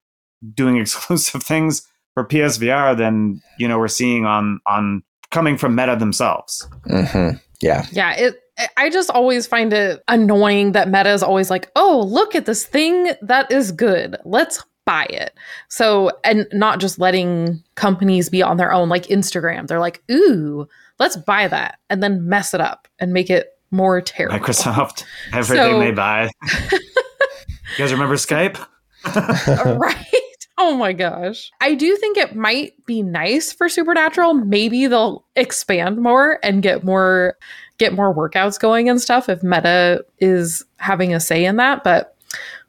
[0.54, 5.96] doing exclusive things for PSVR than you know we're seeing on on coming from Meta
[5.96, 6.68] themselves.
[6.88, 7.36] Mm-hmm.
[7.60, 8.14] Yeah, yeah.
[8.14, 8.38] It.
[8.76, 12.64] I just always find it annoying that Meta is always like, "Oh, look at this
[12.64, 14.16] thing that is good.
[14.24, 15.34] Let's buy it."
[15.68, 19.66] So, and not just letting companies be on their own, like Instagram.
[19.66, 24.00] They're like, "Ooh, let's buy that," and then mess it up and make it more
[24.02, 24.38] terrible.
[24.38, 26.28] Microsoft, everything so, they buy.
[26.70, 26.78] you
[27.78, 28.64] guys remember Skype?
[29.78, 30.31] right.
[30.58, 31.50] Oh my gosh.
[31.60, 34.34] I do think it might be nice for Supernatural.
[34.34, 37.36] Maybe they'll expand more and get more
[37.78, 42.16] get more workouts going and stuff if Meta is having a say in that, but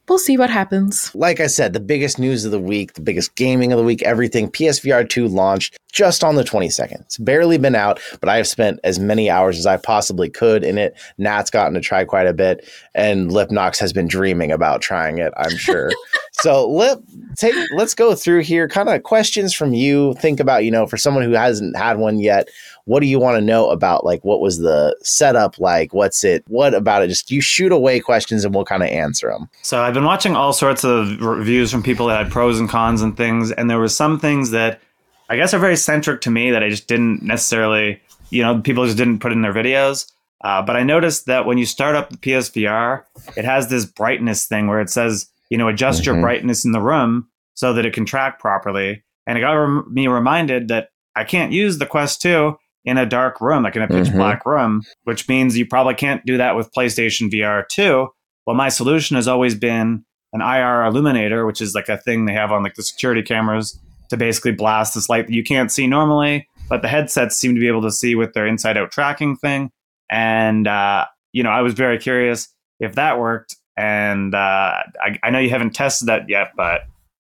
[0.08, 1.14] we'll see what happens.
[1.14, 4.02] Like I said, the biggest news of the week, the biggest gaming of the week,
[4.02, 7.00] everything PSVR 2 launched just on the 22nd.
[7.02, 10.64] It's barely been out, but I have spent as many hours as I possibly could
[10.64, 10.98] in it.
[11.18, 15.32] Nat's gotten to try quite a bit, and Lipnox has been dreaming about trying it,
[15.36, 15.90] I'm sure.
[16.32, 16.98] so let
[17.36, 20.14] take let's go through here kind of questions from you.
[20.14, 22.48] Think about, you know, for someone who hasn't had one yet,
[22.86, 25.94] what do you want to know about like what was the setup like?
[25.94, 27.08] What's it what about it?
[27.08, 30.36] Just you shoot away questions and we'll kind of answer them so i've been watching
[30.36, 33.78] all sorts of reviews from people that had pros and cons and things and there
[33.78, 34.80] were some things that
[35.28, 38.84] i guess are very centric to me that i just didn't necessarily you know people
[38.84, 40.10] just didn't put in their videos.
[40.42, 43.02] Uh, but i noticed that when you start up the psvr
[43.36, 46.14] it has this brightness thing where it says you know adjust mm-hmm.
[46.14, 49.04] your brightness in the room so that it can track properly.
[49.28, 53.06] And it got rem- me reminded that i can't use the quest 2 in a
[53.06, 54.18] dark room, like in a pitch mm-hmm.
[54.18, 58.08] black room, which means you probably can't do that with PlayStation VR 2.
[58.46, 62.34] Well, my solution has always been an IR illuminator, which is like a thing they
[62.34, 63.78] have on like the security cameras
[64.10, 67.60] to basically blast this light that you can't see normally, but the headsets seem to
[67.60, 69.70] be able to see with their inside out tracking thing.
[70.10, 72.48] And, uh, you know, I was very curious
[72.80, 73.56] if that worked.
[73.76, 76.82] And uh, I, I know you haven't tested that yet, but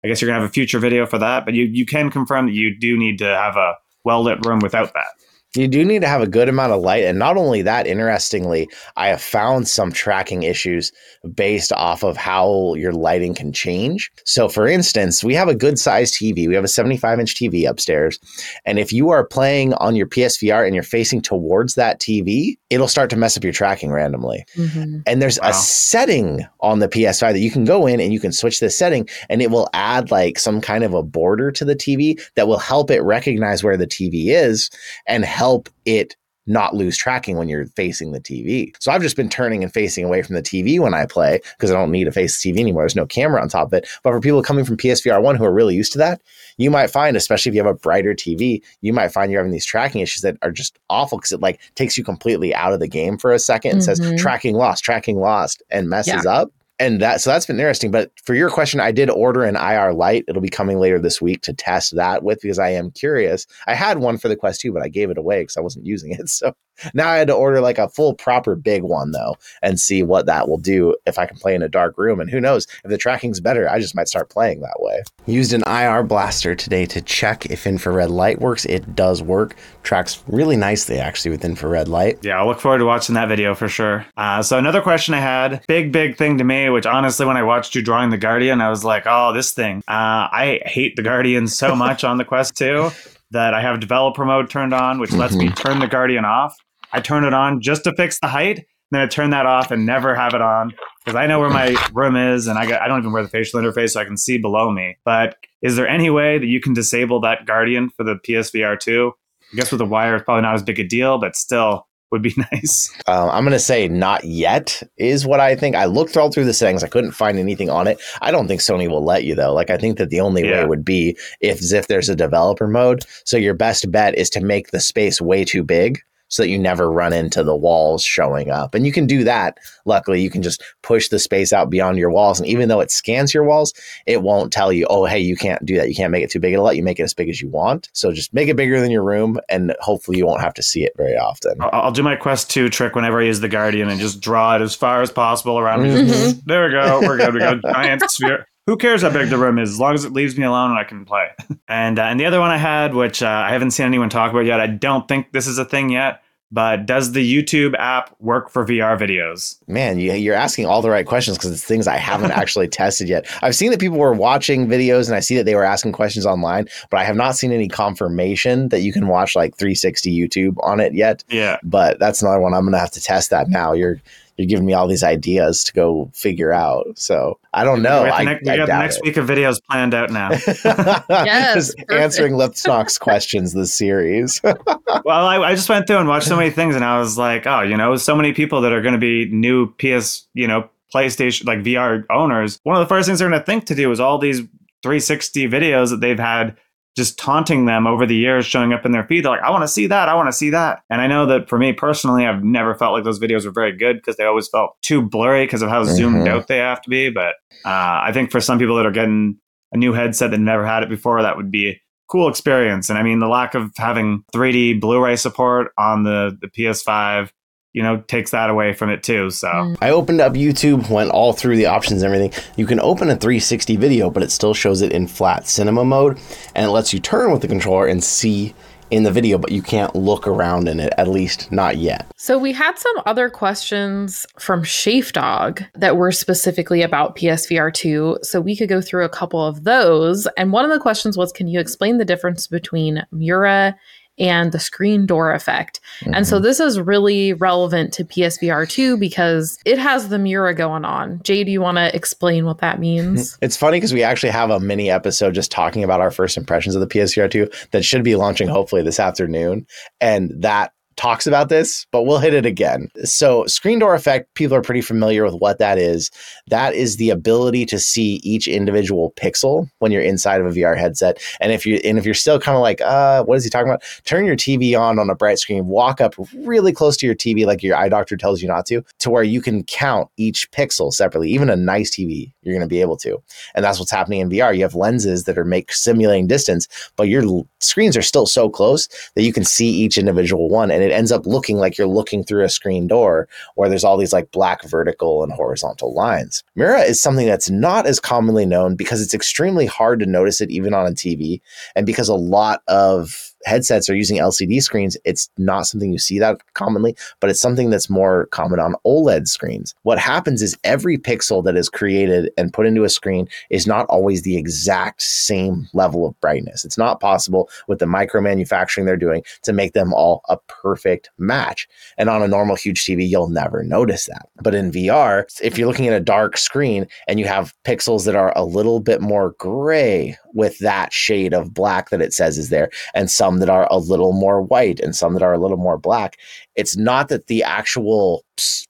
[0.04, 1.46] I guess you're going to have a future video for that.
[1.46, 4.60] But you, you can confirm that you do need to have a well lit room
[4.60, 5.08] without that.
[5.56, 7.04] You do need to have a good amount of light.
[7.04, 10.92] And not only that, interestingly, I have found some tracking issues
[11.34, 14.12] based off of how your lighting can change.
[14.24, 16.48] So, for instance, we have a good sized TV.
[16.48, 18.20] We have a 75 inch TV upstairs.
[18.66, 22.88] And if you are playing on your PSVR and you're facing towards that TV, it'll
[22.88, 24.46] start to mess up your tracking randomly.
[24.56, 25.00] Mm-hmm.
[25.08, 25.50] And there's wow.
[25.50, 28.70] a setting on the PS5 that you can go in and you can switch the
[28.70, 32.48] setting and it will add like some kind of a border to the TV that
[32.48, 34.70] will help it recognize where the TV is
[35.08, 36.16] and help help it
[36.48, 38.72] not lose tracking when you're facing the TV.
[38.80, 41.70] So I've just been turning and facing away from the TV when I play because
[41.72, 42.82] I don't need to face the TV anymore.
[42.82, 43.88] There's no camera on top of it.
[44.04, 46.22] But for people coming from PSVR 1 who are really used to that,
[46.58, 49.54] you might find, especially if you have a brighter TV, you might find you're having
[49.54, 52.80] these tracking issues that are just awful because it like takes you completely out of
[52.80, 53.82] the game for a 2nd and mm-hmm.
[53.82, 56.32] says tracking lost, tracking lost, and messes yeah.
[56.32, 59.56] up and that so that's been interesting but for your question i did order an
[59.56, 62.92] ir light it'll be coming later this week to test that with because i am
[62.92, 63.46] curious.
[63.68, 65.86] I had one for the quest 2 but i gave it away because i wasn't
[65.86, 66.54] using it so
[66.94, 70.26] now I had to order like a full proper big one though and see what
[70.26, 72.20] that will do if I can play in a dark room.
[72.20, 75.04] And who knows if the tracking's better, I just might start playing that way.
[75.26, 78.66] Used an IR blaster today to check if infrared light works.
[78.66, 79.56] It does work.
[79.84, 82.20] Tracks really nicely actually with infrared light.
[82.24, 84.06] Yeah, I'll look forward to watching that video for sure.
[84.18, 87.44] Uh, so another question I had, big big thing to me, which honestly when I
[87.44, 89.80] watched you drawing the Guardian, I was like, oh, this thing.
[89.88, 92.92] Uh, I hate the Guardian so much on the Quest 2
[93.32, 95.56] that I have developer mode turned on, which lets me mm-hmm.
[95.56, 96.56] turn the Guardian off.
[96.94, 98.66] I turn it on just to fix the height.
[98.92, 101.76] Then I turn that off and never have it on because I know where my
[101.94, 104.18] room is and I, got, I don't even wear the facial interface so I can
[104.18, 104.98] see below me.
[105.04, 109.12] But is there any way that you can disable that Guardian for the PSVR 2?
[109.52, 112.22] I guess with the wire, it's probably not as big a deal, but still would
[112.22, 112.92] be nice.
[113.08, 115.76] Uh, I'm going to say not yet is what I think.
[115.76, 116.84] I looked all through the settings.
[116.84, 118.02] I couldn't find anything on it.
[118.22, 119.54] I don't think Sony will let you though.
[119.54, 120.62] Like I think that the only yeah.
[120.62, 123.04] way would be if if there's a developer mode.
[123.26, 126.02] So your best bet is to make the space way too big
[126.36, 128.76] so that you never run into the walls showing up.
[128.76, 129.58] And you can do that.
[129.86, 132.40] Luckily, you can just push the space out beyond your walls.
[132.40, 133.74] And even though it scans your walls,
[134.06, 135.88] it won't tell you, oh, hey, you can't do that.
[135.88, 136.54] You can't make it too big.
[136.54, 137.90] It'll let you make it as big as you want.
[137.94, 140.84] So just make it bigger than your room, and hopefully you won't have to see
[140.84, 141.56] it very often.
[141.62, 144.56] I'll, I'll do my Quest 2 trick whenever I use the Guardian and just draw
[144.56, 146.08] it as far as possible around me.
[146.08, 147.00] Just- there we go.
[147.02, 147.34] We're good.
[147.34, 148.48] We got a giant sphere.
[148.68, 150.80] Who cares how big the room is, as long as it leaves me alone and
[150.80, 151.30] I can play.
[151.68, 154.30] And uh, and the other one I had, which uh, I haven't seen anyone talk
[154.32, 156.22] about yet, I don't think this is a thing yet.
[156.52, 159.60] But does the YouTube app work for VR videos?
[159.68, 163.10] Man, you, you're asking all the right questions because it's things I haven't actually tested
[163.10, 163.28] yet.
[163.42, 166.26] I've seen that people were watching videos and I see that they were asking questions
[166.26, 170.56] online, but I have not seen any confirmation that you can watch like 360 YouTube
[170.64, 171.24] on it yet.
[171.30, 171.58] Yeah.
[171.64, 173.74] But that's another one I'm going to have to test that now.
[173.74, 174.00] You're
[174.38, 176.86] you're giving me all these ideas to go figure out.
[176.98, 178.04] So I don't know.
[178.04, 179.04] we, have the I, next, we I got the next it.
[179.04, 180.30] week of videos planned out now.
[181.26, 184.42] Yes, Just answering Lipnox's questions this series.
[184.44, 187.48] well, I, I just went through and watched so many things, and I was like,
[187.48, 190.70] oh, you know, so many people that are going to be new PS, you know,
[190.94, 192.60] PlayStation, like VR owners.
[192.64, 194.40] One of the first things they're going to think to do is all these
[194.84, 196.58] 360 videos that they've had
[196.96, 199.26] just taunting them over the years showing up in their feed.
[199.26, 200.08] They're like, I want to see that.
[200.08, 200.80] I want to see that.
[200.90, 203.76] And I know that for me personally, I've never felt like those videos were very
[203.76, 206.30] good because they always felt too blurry because of how zoomed Mhm.
[206.30, 207.10] out they have to be.
[207.10, 209.38] But uh, I think for some people that are getting
[209.74, 212.90] a new headset that never had it before, that would be a cool experience.
[212.90, 217.30] And I mean, the lack of having 3D Blu-ray support on the, the PS5,
[217.76, 219.30] you know, takes that away from it too.
[219.30, 219.78] So Mm.
[219.82, 222.44] I opened up YouTube, went all through the options and everything.
[222.56, 226.18] You can open a 360 video, but it still shows it in flat cinema mode,
[226.56, 228.56] and it lets you turn with the controller and see
[228.92, 232.06] in the video, but you can't look around in it, at least not yet.
[232.16, 238.20] So we had some other questions from Shafe Dog that were specifically about PSVR 2.
[238.22, 240.28] So we could go through a couple of those.
[240.38, 243.76] And one of the questions was Can you explain the difference between Mura
[244.18, 245.80] and the screen door effect?
[246.14, 246.44] And so mm-hmm.
[246.44, 251.22] this is really relevant to PSVR 2 because it has the Mura going on.
[251.24, 253.38] Jay, do you want to explain what that means?
[253.46, 256.74] It's funny because we actually have a mini episode just talking about our first impressions
[256.74, 259.68] of the PSVR 2 that should be launching hopefully this afternoon.
[260.02, 262.90] And that talks about this, but we'll hit it again.
[263.04, 266.12] So, screen door effect, people are pretty familiar with what that is.
[266.48, 270.78] That is the ability to see each individual pixel when you're inside of a VR
[270.78, 271.22] headset.
[271.42, 273.70] And if you and if you're still kind of like, uh, what is he talking
[273.70, 273.84] about?
[274.06, 277.46] Turn your TV on on a bright screen, walk up really close to your TV
[277.46, 280.94] like your eye doctor tells you not to, to where you can count each pixel
[280.94, 281.30] separately.
[281.30, 283.22] Even a nice TV, you're going to be able to.
[283.54, 284.56] And that's what's happening in VR.
[284.56, 288.88] You have lenses that are make simulating distance, but your screens are still so close
[289.16, 292.24] that you can see each individual one, and it ends up looking like you're looking
[292.24, 296.44] through a screen door where there's all these like black vertical and horizontal lines.
[296.56, 300.52] Mura is something that's not as commonly known because it's extremely hard to notice it
[300.52, 301.42] even on a TV,
[301.76, 306.20] and because a lot of headsets are using LCD screens, it's not something you see
[306.20, 309.74] that commonly, but it's something that's more common on OLED screens.
[309.84, 313.86] What happens is every pixel that is created and put into a screen is not
[313.88, 316.66] always the exact same level of brightness.
[316.66, 321.10] It's not possible with the micro manufacturing they're doing to make them all a perfect
[321.18, 321.68] match.
[321.98, 324.28] And on a normal huge TV, you'll never notice that.
[324.42, 328.16] But in VR, if you're looking at a dark screen and you have pixels that
[328.16, 332.50] are a little bit more gray with that shade of black that it says is
[332.50, 335.58] there, and some that are a little more white and some that are a little
[335.58, 336.18] more black,
[336.56, 338.24] it's not that the actual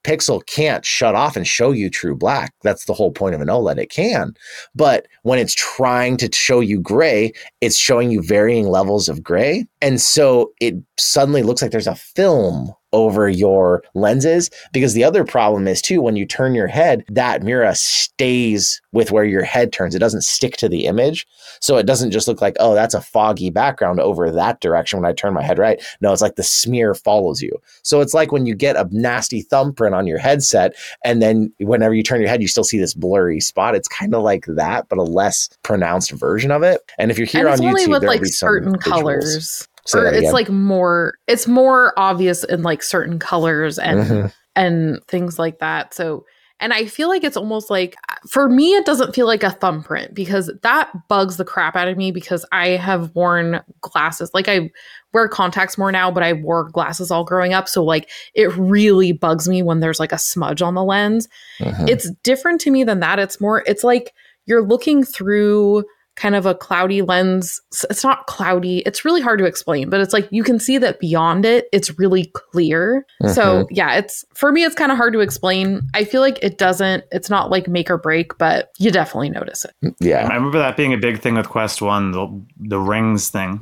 [0.04, 2.54] pixel can't shut off and show you true black.
[2.62, 3.78] That's the whole point of an OLED.
[3.78, 4.34] It can.
[4.74, 9.66] But when it's trying to show you gray, it's showing you varying levels of gray.
[9.82, 15.24] And so it suddenly looks like there's a film over your lenses because the other
[15.24, 19.72] problem is too when you turn your head that mirror stays with where your head
[19.72, 21.26] turns it doesn't stick to the image
[21.60, 25.08] so it doesn't just look like oh that's a foggy background over that direction when
[25.08, 27.52] i turn my head right no it's like the smear follows you
[27.86, 31.94] so it's like when you get a nasty thumbprint on your headset and then whenever
[31.94, 34.88] you turn your head you still see this blurry spot it's kind of like that
[34.88, 37.90] but a less pronounced version of it and if you're here on it's only youtube
[37.90, 39.68] with like certain colors.
[39.86, 44.32] Say or it's like more it's more obvious in like certain colors and Mhm.
[44.56, 45.94] and things like that.
[45.94, 46.24] So,
[46.60, 47.96] and I feel like it's almost like
[48.30, 51.96] for me, it doesn't feel like a thumbprint because that bugs the crap out of
[51.96, 54.30] me because I have worn glasses.
[54.32, 54.70] Like I
[55.12, 57.68] wear contacts more now, but I wore glasses all growing up.
[57.68, 61.28] So, like, it really bugs me when there's like a smudge on the lens.
[61.60, 61.88] Mhm.
[61.88, 63.18] It's different to me than that.
[63.18, 64.12] It's more, it's like
[64.46, 65.84] you're looking through
[66.16, 67.60] kind of a cloudy lens.
[67.90, 68.78] It's not cloudy.
[68.80, 71.98] It's really hard to explain, but it's like you can see that beyond it, it's
[71.98, 73.06] really clear.
[73.32, 73.74] So, mm-hmm.
[73.74, 75.82] yeah, it's for me, it's kind of hard to explain.
[75.94, 79.64] I feel like it doesn't, it's not like make or break, but you definitely notice
[79.64, 79.72] it.
[79.84, 83.28] Mm, yeah I remember that being a big thing with Quest One, the the rings
[83.28, 83.60] thing.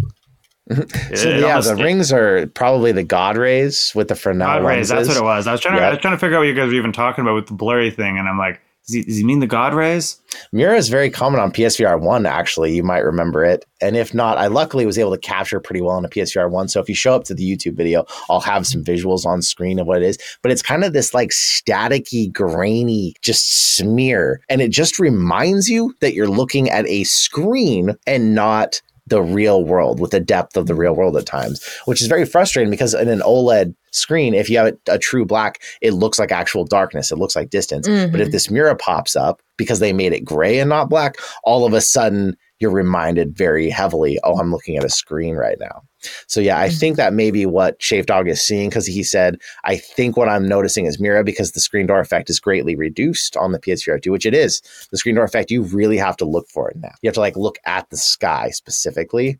[0.70, 1.12] Mm-hmm.
[1.12, 4.46] It- So it yeah, almost- the rings are probably the God rays with the Fresnel
[4.46, 4.88] God rays.
[4.88, 5.46] That's what it was.
[5.46, 5.82] I was trying to.
[5.84, 7.54] I was trying to figure out what you guys were even talking about with the
[7.54, 10.20] blurry thing, and I'm like, does he, does he mean the God rays?
[10.52, 12.26] Mura is very common on PSVR one.
[12.26, 15.80] Actually, you might remember it, and if not, I luckily was able to capture pretty
[15.80, 16.68] well on a PSVR one.
[16.68, 19.78] So if you show up to the YouTube video, I'll have some visuals on screen
[19.78, 20.18] of what it is.
[20.42, 25.94] But it's kind of this like staticky, grainy, just smear, and it just reminds you
[26.00, 30.66] that you're looking at a screen and not the real world with the depth of
[30.66, 34.48] the real world at times, which is very frustrating because in an OLED screen, if
[34.48, 37.12] you have a, a true black, it looks like actual darkness.
[37.12, 37.86] It looks like distance.
[37.86, 38.32] But if Mhm.
[38.32, 41.80] this mirror pops up because they made it gray and not black, all of a
[41.80, 45.82] sudden you're reminded very heavily, oh, I'm looking at a screen right now.
[46.26, 46.98] So yeah, I think mm-hmm.
[46.98, 50.46] that may be what Shave Dog is seeing because he said, I think what I'm
[50.46, 54.12] noticing is Mura because the screen door effect is greatly reduced on the PSVR 2,
[54.12, 54.60] which it is.
[54.90, 56.92] The screen door effect, you really have to look for it now.
[57.02, 59.38] You have to like look at the sky specifically.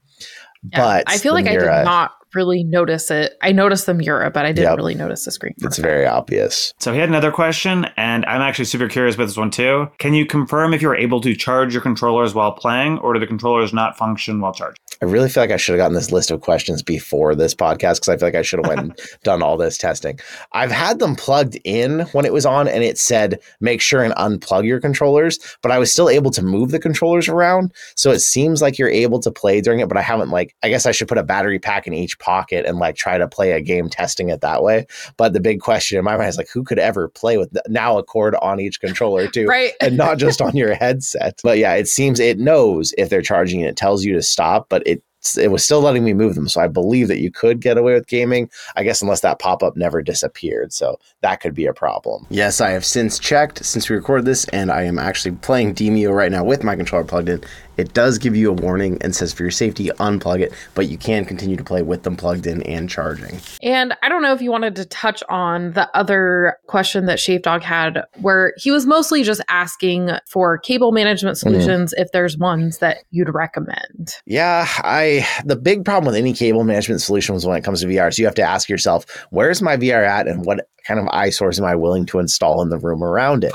[0.72, 3.34] Yeah, But I feel like I did not really notice it.
[3.42, 4.76] I noticed the Mura, but I didn't Yep.
[4.76, 5.54] really notice the screen.
[5.62, 6.72] It's very obvious.
[6.78, 9.88] So he had another question, and I'm actually super curious about this one too.
[9.98, 13.26] Can you confirm if you're able to charge your controllers while playing, or do the
[13.26, 14.78] controllers not function while charged?
[15.04, 17.96] I really feel like I should have gotten this list of questions before this podcast
[17.96, 20.18] because I feel like I should have went and done all this testing.
[20.52, 24.14] I've had them plugged in when it was on and it said make sure and
[24.14, 27.74] unplug your controllers, but I was still able to move the controllers around.
[27.96, 30.70] So it seems like you're able to play during it, but I haven't like I
[30.70, 33.52] guess I should put a battery pack in each pocket and like try to play
[33.52, 34.86] a game testing it that way.
[35.18, 37.98] But the big question in my mind is like who could ever play with now
[37.98, 39.44] a cord on each controller too?
[39.54, 39.72] Right.
[39.80, 41.38] and not just on your headset.
[41.44, 44.68] But yeah, it seems it knows if they're charging and it tells you to stop,
[44.68, 44.93] but it
[45.36, 46.48] it was still letting me move them.
[46.48, 49.62] So I believe that you could get away with gaming, I guess, unless that pop
[49.62, 50.72] up never disappeared.
[50.72, 52.26] So that could be a problem.
[52.30, 56.14] Yes, I have since checked since we recorded this, and I am actually playing Demeo
[56.14, 57.42] right now with my controller plugged in.
[57.76, 60.98] It does give you a warning and says for your safety, unplug it, but you
[60.98, 63.40] can continue to play with them plugged in and charging.
[63.62, 67.42] And I don't know if you wanted to touch on the other question that Shave
[67.42, 71.50] Dog had, where he was mostly just asking for cable management mm-hmm.
[71.50, 74.16] solutions if there's ones that you'd recommend.
[74.26, 77.86] Yeah, I the big problem with any cable management solution solutions when it comes to
[77.86, 81.06] VR is you have to ask yourself, where's my VR at and what kind of
[81.08, 83.54] eye source am I willing to install in the room around it?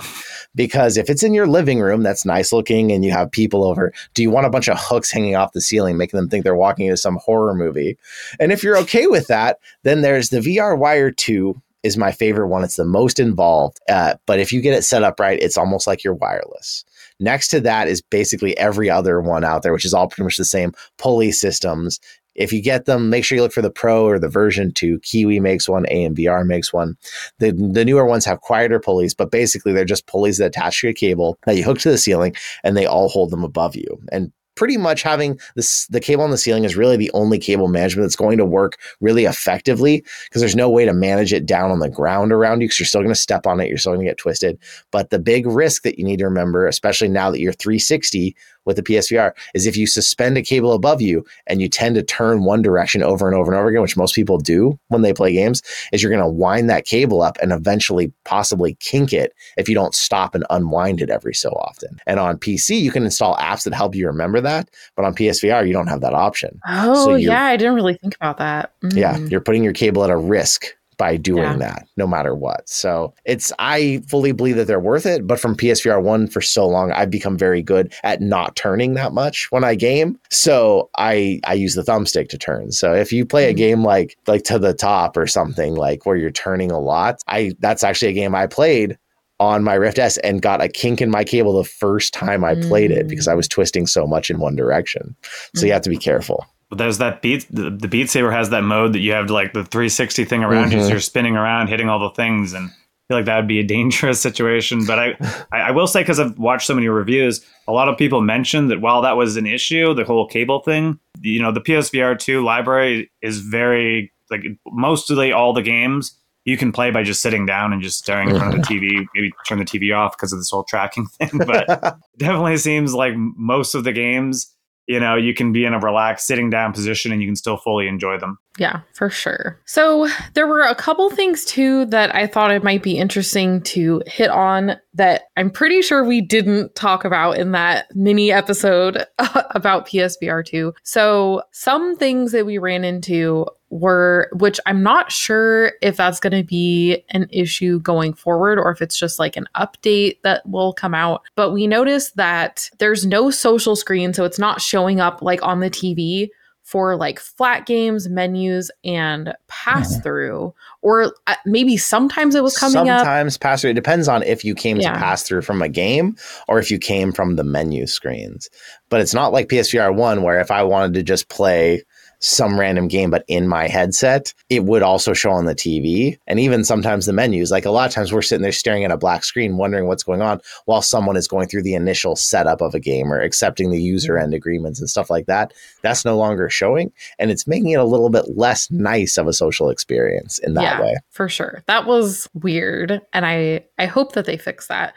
[0.56, 3.94] Because if it's in your living room, that's nice looking and you have people over,
[4.14, 6.56] do you want a bunch of hooks hanging off the ceiling, making them think they're
[6.56, 7.98] walking into some horror movie?
[8.40, 12.48] And if you're okay with that, then there's the VR Wire 2 is my favorite
[12.48, 12.64] one.
[12.64, 13.80] It's the most involved.
[13.88, 16.84] Uh, but if you get it set up right, it's almost like you're wireless.
[17.20, 20.38] Next to that is basically every other one out there, which is all pretty much
[20.38, 22.00] the same pulley systems.
[22.40, 25.00] If you get them, make sure you look for the Pro or the version 2.
[25.00, 26.98] Kiwi makes one, AMVR makes one.
[27.38, 30.88] The, the newer ones have quieter pulleys, but basically they're just pulleys that attach to
[30.88, 34.02] a cable that you hook to the ceiling and they all hold them above you.
[34.12, 37.70] And pretty much having this the cable on the ceiling is really the only cable
[37.70, 41.72] management that's going to work really effectively because there's no way to manage it down
[41.72, 43.94] on the ground around you because you're still going to step on it you're still
[43.94, 44.60] going to get twisted
[44.92, 48.36] but the big risk that you need to remember especially now that you're 360
[48.70, 52.04] with the PSVR is if you suspend a cable above you and you tend to
[52.04, 55.12] turn one direction over and over and over again, which most people do when they
[55.12, 59.34] play games, is you're going to wind that cable up and eventually possibly kink it
[59.58, 61.98] if you don't stop and unwind it every so often.
[62.06, 64.49] And on PC, you can install apps that help you remember that,
[64.96, 66.60] but on PSVR, you don't have that option.
[66.68, 67.44] Oh, So yeah.
[67.46, 68.72] I didn't really think about that.
[68.94, 69.30] Yeah, Mm.
[69.32, 70.66] you're putting your cable at a risk
[70.98, 71.56] by doing Yeah.
[71.56, 72.68] that no matter what.
[72.68, 76.68] So it's I fully believe that they're worth it, but from PSVR 1 for so
[76.68, 80.18] long I've become very good at not turning that much when I game.
[80.30, 82.74] So I I use the thumbstick to turn.
[82.74, 83.58] So if you play a Mhm.
[83.58, 87.54] game like like to the top or something like where you're turning a lot, I
[87.60, 88.98] that's actually a game I played
[89.40, 92.56] on my Rift S and got a kink in my cable the first time I
[92.56, 93.10] played it Mm.
[93.10, 95.16] because I was twisting so much in one direction.
[95.56, 95.76] So you Mm.
[95.76, 96.46] have to be careful.
[96.70, 97.48] But there's that beat.
[97.50, 100.72] The, the Beat Saber has that mode that you have like the 360 thing around
[100.72, 100.90] you, so Mhm.
[100.92, 102.72] you're spinning around, hitting all the things, and I
[103.08, 104.86] feel like that would be a dangerous situation.
[104.86, 105.08] But I,
[105.52, 108.70] I, I will say because I've watched so many reviews, a lot of people mentioned
[108.70, 112.44] that while that was an issue, the whole cable thing, you know, the PSVR 2
[112.44, 116.14] library is very like mostly all the games
[116.46, 119.06] you can play by just sitting down and just staring in front of the TV.
[119.14, 121.68] Maybe turn the TV off because of this whole tracking thing, but
[122.18, 124.56] definitely seems like most of the games,
[124.88, 127.58] you know, you can be in a relaxed sitting down position and you can still
[127.58, 128.40] fully enjoy them.
[128.58, 129.62] Yeah, for sure.
[129.66, 134.02] So there were a couple things too that I thought it might be interesting to
[134.08, 139.06] hit on that I'm pretty sure we didn't talk about in that mini episode
[139.52, 140.74] about PSVR 2.
[140.84, 146.34] So some things that we ran into were, which I'm not sure if that's going
[146.34, 150.74] to be an issue going forward or if it's just like an update that will
[150.74, 151.22] come out.
[151.36, 155.60] But we noticed that there's no social screen, so it's not showing up like on
[155.60, 156.30] the TV
[156.64, 160.54] for like flat games, menus, and pass through.
[160.84, 163.00] Or uh, maybe sometimes it was coming up.
[163.00, 163.72] Sometimes pass through.
[163.72, 164.94] It depends on if you came Yeah.
[164.94, 166.16] to pass through from a game
[166.48, 168.50] or if you came from the menu screens.
[168.90, 171.84] But it's not like PSVR 1 where if I wanted to just play
[172.20, 176.18] some random game but in my headset, it would also show on the TV.
[176.28, 178.92] And even sometimes the menus, like a lot of times we're sitting there staring at
[178.92, 182.62] a black screen wondering what's going on while someone is going through the initial setup
[182.62, 185.54] of a game or accepting the user end agreements and stuff like that.
[185.82, 189.34] That's no longer showing and it's making it a little bit less nice of a
[189.34, 190.82] social experience in that Yeah.
[190.82, 190.96] way.
[191.10, 191.64] for sure.
[191.68, 194.94] That was weird, and I I hope that they fix that.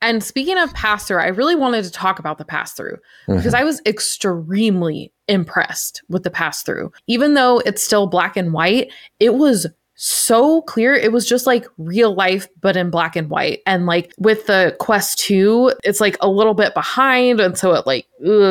[0.00, 3.46] And speaking of pass through, I really wanted to talk about the pass through because
[3.46, 3.56] mm-hmm.
[3.56, 6.92] I was extremely impressed with the pass through.
[7.06, 9.66] Even though it's still black and white, it was
[9.96, 10.94] so clear.
[10.94, 13.62] It was just like real life, but in black and white.
[13.66, 17.40] And like with the Quest 2, it's like a little bit behind.
[17.40, 18.06] And so it like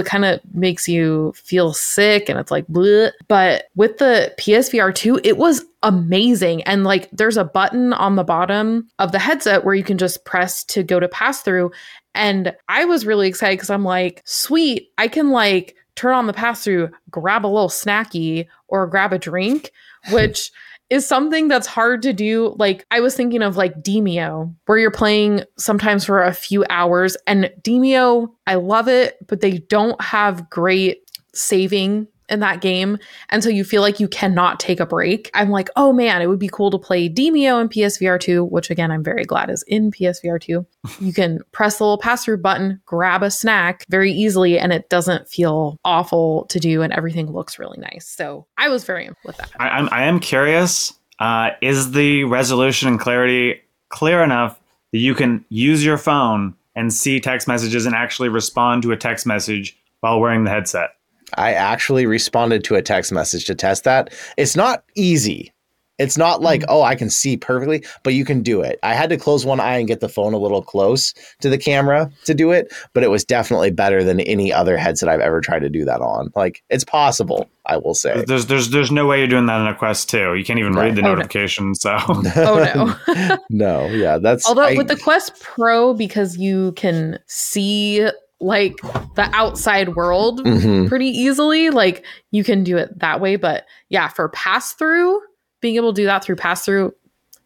[0.05, 3.11] kind of makes you feel sick and it's like, bleh.
[3.27, 6.63] but with the PSVR 2, it was amazing.
[6.63, 10.25] And like there's a button on the bottom of the headset where you can just
[10.25, 11.71] press to go to pass through.
[12.15, 16.33] And I was really excited because I'm like, sweet, I can like turn on the
[16.33, 19.71] pass through, grab a little snacky or grab a drink,
[20.11, 20.51] which
[20.95, 22.55] is something that's hard to do.
[22.57, 27.17] Like I was thinking of like Demeo, where you're playing sometimes for a few hours.
[27.27, 30.99] And Demeo, I love it, but they don't have great
[31.33, 32.97] saving in that game.
[33.30, 35.30] And so you feel like you cannot take a break.
[35.34, 38.69] I'm like, oh man, it would be cool to play Demeo in PSVR 2, which
[38.69, 40.65] again, I'm very glad is in PSVR 2.
[40.99, 44.89] You can press the little pass through button, grab a snack very easily, and it
[44.89, 46.82] doesn't feel awful to do.
[46.82, 48.07] And everything looks really nice.
[48.07, 49.51] So I was very impressed with that.
[49.59, 50.93] I, I'm, I am curious.
[51.19, 54.59] Uh, is the resolution and clarity clear enough
[54.91, 58.97] that you can use your phone and see text messages and actually respond to a
[58.97, 60.94] text message while wearing the headset?
[61.36, 64.13] I actually responded to a text message to test that.
[64.38, 65.51] It's not easy.
[65.97, 66.65] It's not like, mm.
[66.67, 68.78] oh, I can see perfectly, but you can do it.
[68.84, 71.57] I had to close one eye and get the phone a little close to the
[71.57, 75.39] camera to do it, but it was definitely better than any other headset I've ever
[75.39, 76.34] tried to do that on.
[76.36, 78.26] Like, it's possible, I will say.
[78.28, 80.36] There's there's there's no way you're doing that in a Quest 2.
[80.36, 80.88] You can't even Right.
[80.88, 81.15] read the Oh, no.
[81.15, 81.73] notification.
[81.76, 83.38] So Oh no.
[83.49, 84.45] no, yeah, that's.
[84.49, 88.05] Although I- with the Quest Pro, because you can see
[88.41, 88.75] like
[89.15, 90.88] the outside world Mhm.
[90.89, 93.36] pretty easily, like you can do it that way.
[93.38, 95.19] But yeah, for pass through,
[95.61, 96.93] being able to do that through pass through,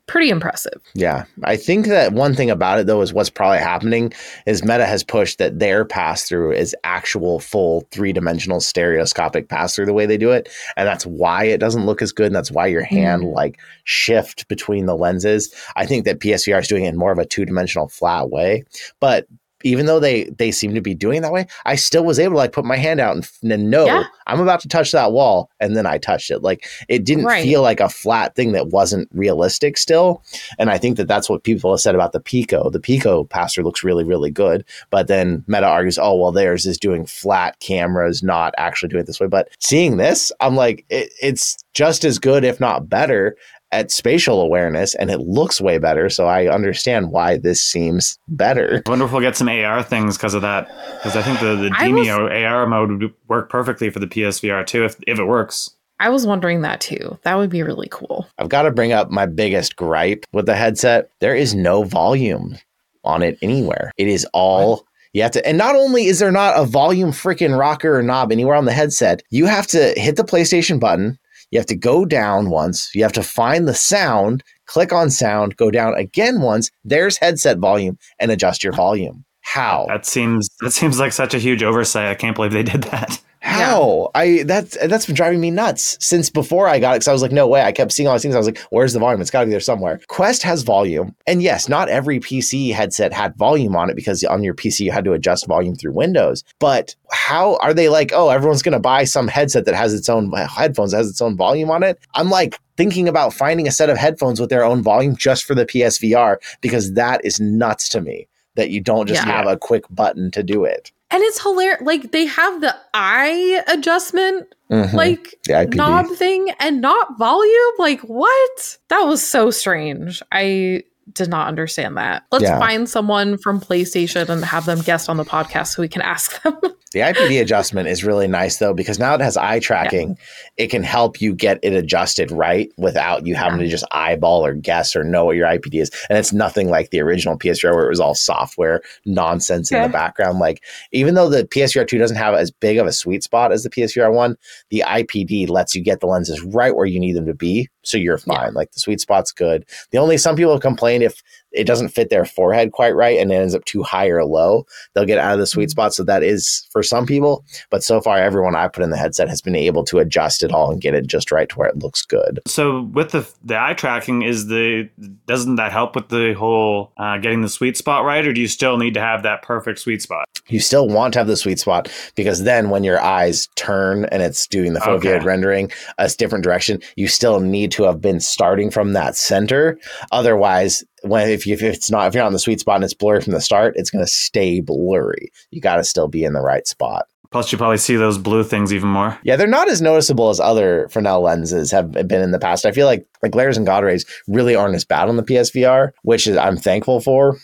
[0.07, 0.81] pretty impressive.
[0.95, 4.11] Yeah, I think that one thing about it though is what's probably happening
[4.47, 9.75] is Meta has pushed that their pass through is actual full three dimensional stereoscopic pass
[9.75, 12.25] through the way they do it, and that's why it doesn't look as good.
[12.25, 15.53] And that's why your hand like shift between the lenses.
[15.75, 18.63] I think that PSVR is doing it in more of a two dimensional flat way,
[18.99, 19.27] but.
[19.64, 22.38] Even though they they seem to be doing that way, I still was able to
[22.38, 24.03] like put my hand out and, and know Yeah.
[24.28, 26.39] I'm about to touch that wall, and then I touched it.
[26.43, 27.43] Like it didn't Right.
[27.43, 30.24] feel like a flat thing that wasn't realistic still.
[30.57, 32.70] And I think that that's what people have said about the Pico.
[32.70, 34.64] The Pico passer looks really, really good.
[34.91, 39.07] But then Meta argues, oh, well, theirs is doing flat cameras, not actually doing it
[39.07, 39.28] this way.
[39.28, 43.36] But seeing this, I'm like, it, it's just as good, if not better,
[43.72, 44.95] at spatial awareness.
[44.95, 46.09] And it looks way better.
[46.09, 48.82] So I understand why this seems better.
[48.86, 50.67] I wonder if we'll get some AR things because of that.
[50.97, 54.07] Because I think the, the I was- Demeo AR mode would work perfectly for the
[54.07, 55.72] PSVR too, if, if it works.
[56.01, 57.20] I was wondering that too.
[57.24, 58.26] That would be really cool.
[58.38, 61.09] I've got to bring up my biggest gripe with the headset.
[61.20, 62.57] There is no volume
[63.03, 63.91] on it anywhere.
[63.97, 67.57] It is all you have to, and not only is there not a volume freaking
[67.59, 71.17] rocker or knob anywhere on the headset, you have to hit the PlayStation button.
[71.51, 72.89] You have to go down once.
[72.93, 76.69] You have to find the sound, click on sound, go down again once.
[76.83, 79.25] There's headset volume and adjust your volume.
[79.49, 79.87] How?
[79.87, 82.07] That seems that seems like such a huge oversight.
[82.07, 83.19] I can't believe they did that.
[83.39, 84.11] How?
[84.13, 86.95] I that's that's been driving me nuts since before I got it.
[86.97, 87.63] Because I was like, no way.
[87.63, 88.35] I kept seeing all these things.
[88.35, 89.21] I was like, where's the volume?
[89.21, 89.99] It's got to be there somewhere.
[90.07, 94.43] Quest has volume, and yes, not every PC headset had volume on it because on
[94.43, 96.43] your PC you had to adjust volume through Windows.
[96.59, 98.11] But how are they like?
[98.13, 101.09] Oh, everyone's going to buy some headset that has its own uh, headphones that has
[101.09, 101.97] its own volume on it.
[102.13, 105.55] I'm like thinking about finding a set of headphones with their own volume just for
[105.55, 108.28] the PSVR because that is nuts to me.
[108.60, 109.32] That you don't just Yeah.
[109.38, 110.91] have a quick button to do it.
[111.12, 111.82] And it's hilarious.
[111.82, 114.93] Like they have the eye adjustment Mhm.
[114.93, 115.34] like
[115.74, 117.74] knob thing and not volume.
[117.80, 118.78] Like what?
[118.89, 120.22] That was so strange.
[120.32, 120.84] I
[121.14, 122.24] did not understand that.
[122.32, 122.60] Let's Yeah.
[122.60, 126.41] find someone from PlayStation and have them guest on the podcast so we can ask
[126.43, 126.57] them.
[126.91, 130.18] The IPD adjustment is really nice though because now it has eye tracking.
[130.57, 134.55] It can help you get it adjusted right without you having to just eyeball or
[134.55, 135.91] guess or know what your IPD is.
[136.10, 139.89] And it's nothing like the original PSVR where it was all software nonsense in the
[139.89, 140.39] background.
[140.39, 143.62] Like even though the PSVR 2 doesn't have as big of a sweet spot as
[143.62, 144.36] the PSVR 1,
[144.72, 147.70] the IPD lets you get the lenses right where you need them to be.
[147.84, 148.51] So you're fine.
[148.51, 148.51] Yeah.
[148.53, 149.65] Like the sweet spot's good.
[149.91, 151.21] The only some people complain if
[151.51, 154.65] it doesn't fit their forehead quite right and it ends up too high or low,
[154.93, 155.93] they'll get out of the sweet spot.
[155.93, 157.43] So that is for some people.
[157.69, 160.51] But so far, everyone I put in the headset has been able to adjust it
[160.51, 162.39] all and get it just right to where it looks good.
[162.47, 164.89] So with the the eye tracking, is the
[165.25, 168.47] doesn't that help with the whole uh, getting the sweet spot right, or do you
[168.47, 170.27] still need to have that perfect sweet spot?
[170.49, 174.21] You still want to have the sweet spot because then when your eyes turn and
[174.21, 175.25] it's doing the foveated Okay.
[175.25, 179.77] rendering a different direction, you still need to have been starting from that center.
[180.11, 182.83] Otherwise, when if, you, if it's not if you're not in the sweet spot and
[182.83, 185.31] it's blurry from the start, it's going to stay blurry.
[185.51, 187.05] You got to still be in the right spot.
[187.31, 189.15] Plus, you probably see those blue things even more.
[189.23, 192.65] Yeah, they're not as noticeable as other Fresnel lenses have been in the past.
[192.65, 195.91] I feel like like glares and god rays really aren't as bad on the PSVR,
[196.01, 197.37] which is I'm thankful for.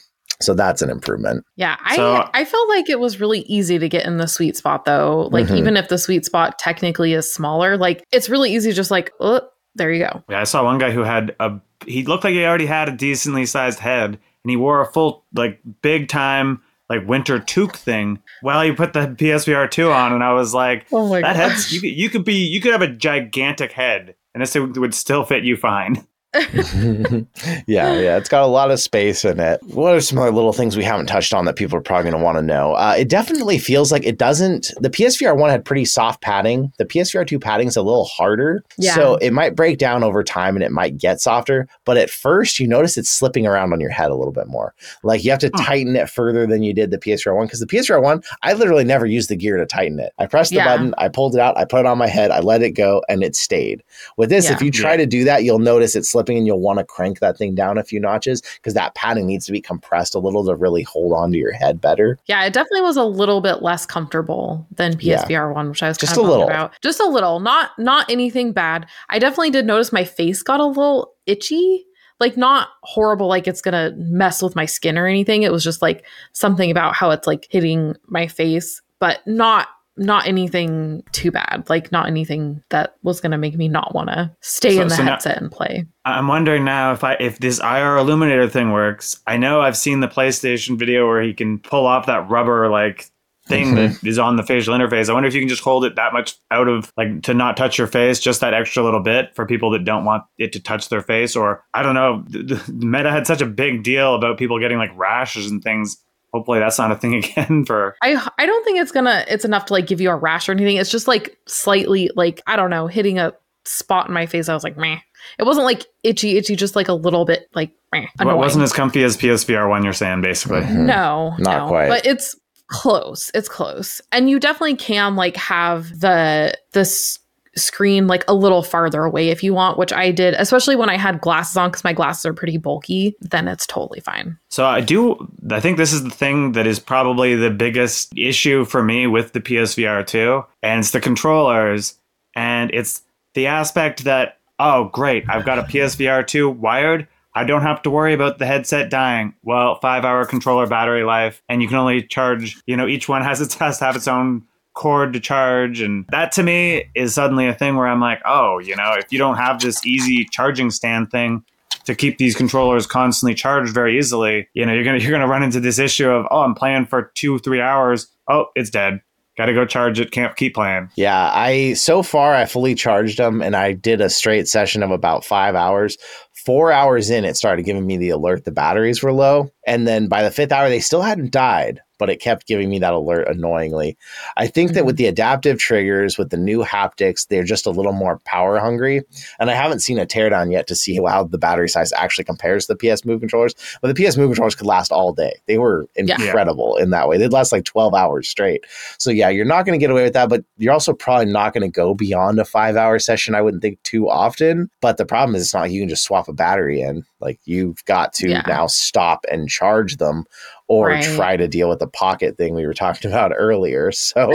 [0.45, 1.43] So that's an improvement.
[1.55, 4.55] Yeah, I So- I felt like it was really easy to get in the sweet
[4.55, 5.27] spot though.
[5.31, 5.57] Like Mhm.
[5.57, 9.41] even if the sweet spot technically is smaller, like it's really easy just like, oh,
[9.75, 10.23] there you go.
[10.29, 11.53] Yeah, I saw one guy who had a.
[11.85, 14.09] He looked like he already had a decently sized head,
[14.43, 18.93] and he wore a full like big time like winter toque thing while he put
[18.93, 22.09] the PSVR two on, and I was like, Oh my that head's you could, you
[22.09, 25.57] could be you could have a gigantic head, and this would would still fit you
[25.57, 26.05] fine.
[27.67, 29.59] yeah, yeah, it's got a lot of space in it.
[29.63, 32.19] What are some other little things we haven't touched on that people are probably going
[32.19, 32.73] to want to know?
[32.73, 34.71] Uh, it definitely feels like it doesn't.
[34.79, 36.71] The PSVR one had pretty soft padding.
[36.77, 38.95] The PSVR two padding is a little harder, Yeah.
[38.95, 41.67] so it might break down over time and it might get softer.
[41.85, 44.73] But at first, you notice it's slipping around on your head a little bit more.
[45.03, 45.63] Like you have to Hmm.
[45.63, 48.83] tighten it further than you did the PSVR one because the PSVR one, I literally
[48.83, 50.13] never used the gear to tighten it.
[50.19, 50.65] I pressed the Yeah.
[50.75, 53.03] button, I pulled it out, I put it on my head, I let it go,
[53.09, 53.83] and it stayed.
[54.17, 54.97] With this, if you try Yeah.
[54.97, 57.77] to do that, you'll notice it slipping and you'll want to crank that thing down
[57.77, 61.13] a few notches because that padding needs to be compressed a little to really hold
[61.13, 62.17] onto your head better.
[62.25, 65.23] Yeah, it definitely was a little bit less comfortable than Yeah.
[65.23, 66.45] PSVR one, which I was Just kind a little.
[66.47, 66.73] about.
[66.81, 68.87] Just a little, not not anything bad.
[69.09, 71.85] I definitely did notice my face got a little itchy.
[72.21, 75.43] Like not horrible, like it's gonna mess with my skin or anything.
[75.43, 79.67] It was just like something about how it's like hitting my face, but not
[79.97, 81.65] not anything too bad.
[81.69, 84.95] Like not anything that was gonna make me not want to stay So- in the
[84.95, 85.85] so now- headset and play.
[86.05, 89.19] I'm wondering now if I if this IR illuminator thing works.
[89.25, 93.09] I know I've seen the PlayStation video where he can pull off that rubber like
[93.47, 94.07] thing that mm-hmm.
[94.07, 95.09] is on the facial interface.
[95.09, 97.55] I wonder if you can just hold it that much out of like to not
[97.55, 100.59] touch your face, just that extra little bit for people that don't want it to
[100.59, 101.35] touch their face.
[101.35, 102.23] Or I don't know.
[102.27, 105.97] The, the Meta had such a big deal about people getting like rashes and things.
[106.35, 109.65] Hopefully that's not a thing again for I I don't think it's gonna it's enough
[109.67, 110.75] to like give you a rash or anything.
[110.75, 113.33] It's just like slightly like I don't know, hitting a
[113.63, 114.49] spot in my face.
[114.49, 114.99] I was like, meh.
[115.39, 118.05] It wasn't like itchy, itchy, just like a little bit like meh.
[118.19, 119.83] Well, it wasn't as comfy as PSVR one.
[119.85, 120.61] You're saying basically.
[120.61, 120.85] Mhm.
[120.85, 121.67] no, Not no.
[121.69, 121.87] quite.
[121.87, 122.35] But it's
[122.67, 123.31] close.
[123.33, 127.17] It's close, and you definitely can like have the this
[127.57, 130.97] screen like a little farther away if you want, which I did, especially when I
[130.97, 133.15] had glasses on because my glasses are pretty bulky.
[133.21, 134.37] Then it's totally fine.
[134.49, 135.31] So I do.
[135.49, 139.33] I think this is the thing that is probably the biggest issue for me with
[139.33, 141.97] the PSVR 2, and it's the controllers,
[142.35, 143.01] and it's
[143.33, 147.07] the aspect that oh great, I've got a PSVR 2 wired.
[147.37, 149.33] I don't have to worry about the headset dying.
[149.43, 152.57] Well, five hour controller battery life, and you can only charge.
[152.65, 154.43] You know, each one has its has to have its own
[154.75, 158.59] cord to charge, and that to me is suddenly a thing where I'm like, oh,
[158.59, 161.43] you know, if you don't have this easy charging stand thing
[161.85, 165.43] to keep these controllers constantly charged very easily, you know, you're gonna you're gonna run
[165.43, 169.01] into this issue of oh, I'm playing for two three hours, oh, it's dead,
[169.37, 170.89] got to go charge it, can't keep playing.
[170.95, 174.91] Yeah, I so far I fully charged them and I did a straight session of
[174.91, 175.97] about five hours.
[176.45, 179.49] Four hours in, it started giving me the alert the batteries were low.
[179.65, 182.77] And then by the fifth hour, they still hadn't died, but it kept giving me
[182.77, 183.97] that alert annoyingly.
[184.37, 185.05] I think that with mm-hmm.
[185.05, 189.01] the adaptive triggers, with the new haptics, they're just a little more power hungry.
[189.39, 192.67] And I haven't seen a teardown yet to see how the battery size actually compares
[192.67, 193.55] to the PS Move controllers.
[193.81, 195.33] But the PS Move controllers could last all day.
[195.47, 196.21] They were Yeah.
[196.21, 197.17] incredible in that way.
[197.17, 198.65] They'd last like 12 hours straight.
[198.99, 201.55] So yeah, you're not going to get away with that, but you're also probably not
[201.55, 203.33] going to go beyond a five hour session.
[203.33, 204.69] I wouldn't think too often.
[204.79, 207.03] But the problem is, it's not like you can just swap a battery in.
[207.19, 208.43] Like you've got to Yeah.
[208.45, 210.25] now stop and charge them,
[210.67, 211.03] or Right.
[211.03, 213.91] try to deal with the pocket thing we were talking about earlier.
[213.91, 214.33] So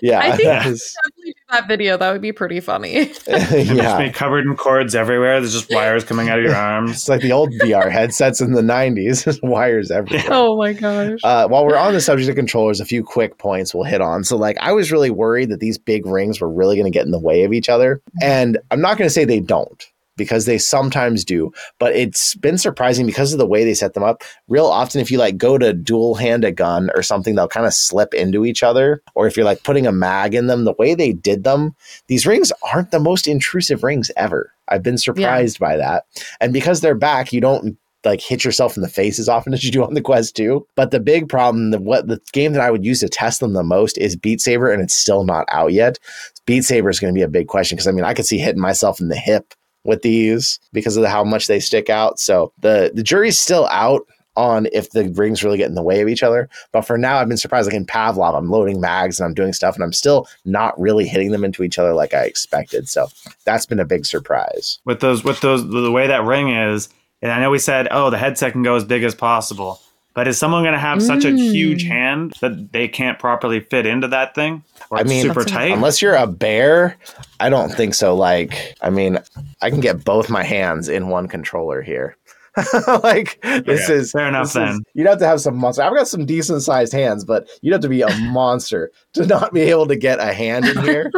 [0.00, 1.96] yeah, I think that is- definitely do that video.
[1.96, 2.92] That would be pretty funny.
[2.92, 3.18] Image
[3.70, 3.98] yeah.
[3.98, 5.40] me covered in cords everywhere.
[5.40, 6.92] There's just wires coming out of your arms.
[6.92, 10.26] It's like the old VR headsets in the 90s, wires everywhere.
[10.30, 11.18] oh my gosh.
[11.24, 14.24] Uh, while we're on the subject of controllers, a few quick points we'll hit on.
[14.24, 17.04] So, like, I was really worried that these big rings were really going to get
[17.04, 18.00] in the way of each other.
[18.22, 19.84] And I'm not going to say they don't
[20.16, 24.02] because they sometimes do, but it's been surprising because of the way they set them
[24.02, 24.22] up.
[24.48, 27.66] Real often, if you like go to dual hand a gun or something, they'll kind
[27.66, 29.02] of slip into each other.
[29.14, 31.74] Or if you're like putting a mag in them, the way they did them,
[32.08, 34.52] these rings aren't the most intrusive rings ever.
[34.68, 36.04] I've been surprised by that.
[36.40, 39.64] And because they're back, you don't like hit yourself in the face as often as
[39.64, 40.66] you do on the Quest 2.
[40.74, 43.52] But the big problem, the what the game that I would use to test them
[43.52, 45.98] the most is Beat Saber, and it's still not out yet.
[46.46, 48.38] Beat Saber is going to be a big question because I mean I could see
[48.38, 49.54] hitting myself in the hip
[49.84, 52.18] with these because of the, how much they stick out.
[52.20, 54.02] So the the jury's still out
[54.34, 56.48] on if the rings really get in the way of each other.
[56.72, 57.66] But for now, I've been surprised.
[57.66, 61.06] Like in Pavlov, I'm loading mags and I'm doing stuff, and I'm still not really
[61.06, 62.88] hitting them into each other like I expected.
[62.88, 63.08] So
[63.44, 64.78] that's been a big surprise.
[64.86, 66.88] with those with those the way that ring is
[67.20, 69.80] and i know we said oh the headset can go as big as possible
[70.14, 71.88] but is someone going to have such a huge Mm.
[71.88, 76.02] hand that they can't properly fit into that thing or I mean, super tight Unless
[76.02, 76.96] you're a bear,
[77.40, 78.14] I don't think so.
[78.14, 79.18] Like, I mean,
[79.60, 82.16] I can get both my hands in one controller here.
[83.02, 84.68] like this Okay, is fair enough then.
[84.68, 85.82] is- you'd have to have some monster.
[85.82, 89.54] I've got some decent sized hands, but you'd have to be a monster to not
[89.54, 91.10] be able to get a hand in here.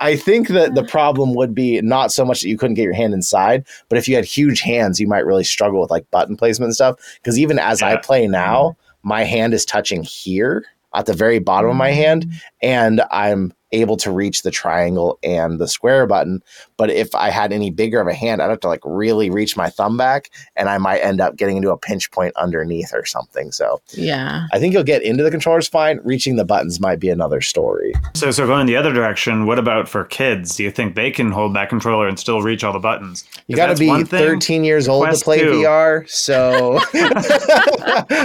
[0.00, 2.94] I think that the problem would be not so much that you couldn't get your
[2.94, 6.38] hand inside, but if you had huge hands, you might really struggle with like button
[6.38, 6.98] placement and stuff.
[7.22, 9.08] Because even as I play now, mm-hmm.
[9.08, 10.64] my hand is touching here
[10.94, 11.94] at the very bottom of my mm.
[11.94, 12.32] hand,
[12.62, 16.42] and I'm able to reach the triangle and the square button.
[16.78, 19.56] But if I had any bigger of a hand, I'd have to like really reach
[19.56, 23.04] my thumb back, and I might end up getting into a pinch point underneath or
[23.04, 23.52] something.
[23.52, 24.46] So Yeah.
[24.52, 26.00] I think you'll get into the controllers fine.
[26.04, 27.92] Reaching the buttons might be another story.
[28.14, 31.30] so so going the other direction what about for kids do you think they can
[31.32, 34.86] hold that controller and still reach all the buttons You got to be 13 years
[34.88, 35.50] old Quest to play 2.
[35.50, 36.08] VR.
[36.08, 36.78] So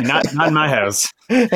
[0.01, 1.47] not, not in my house yeah,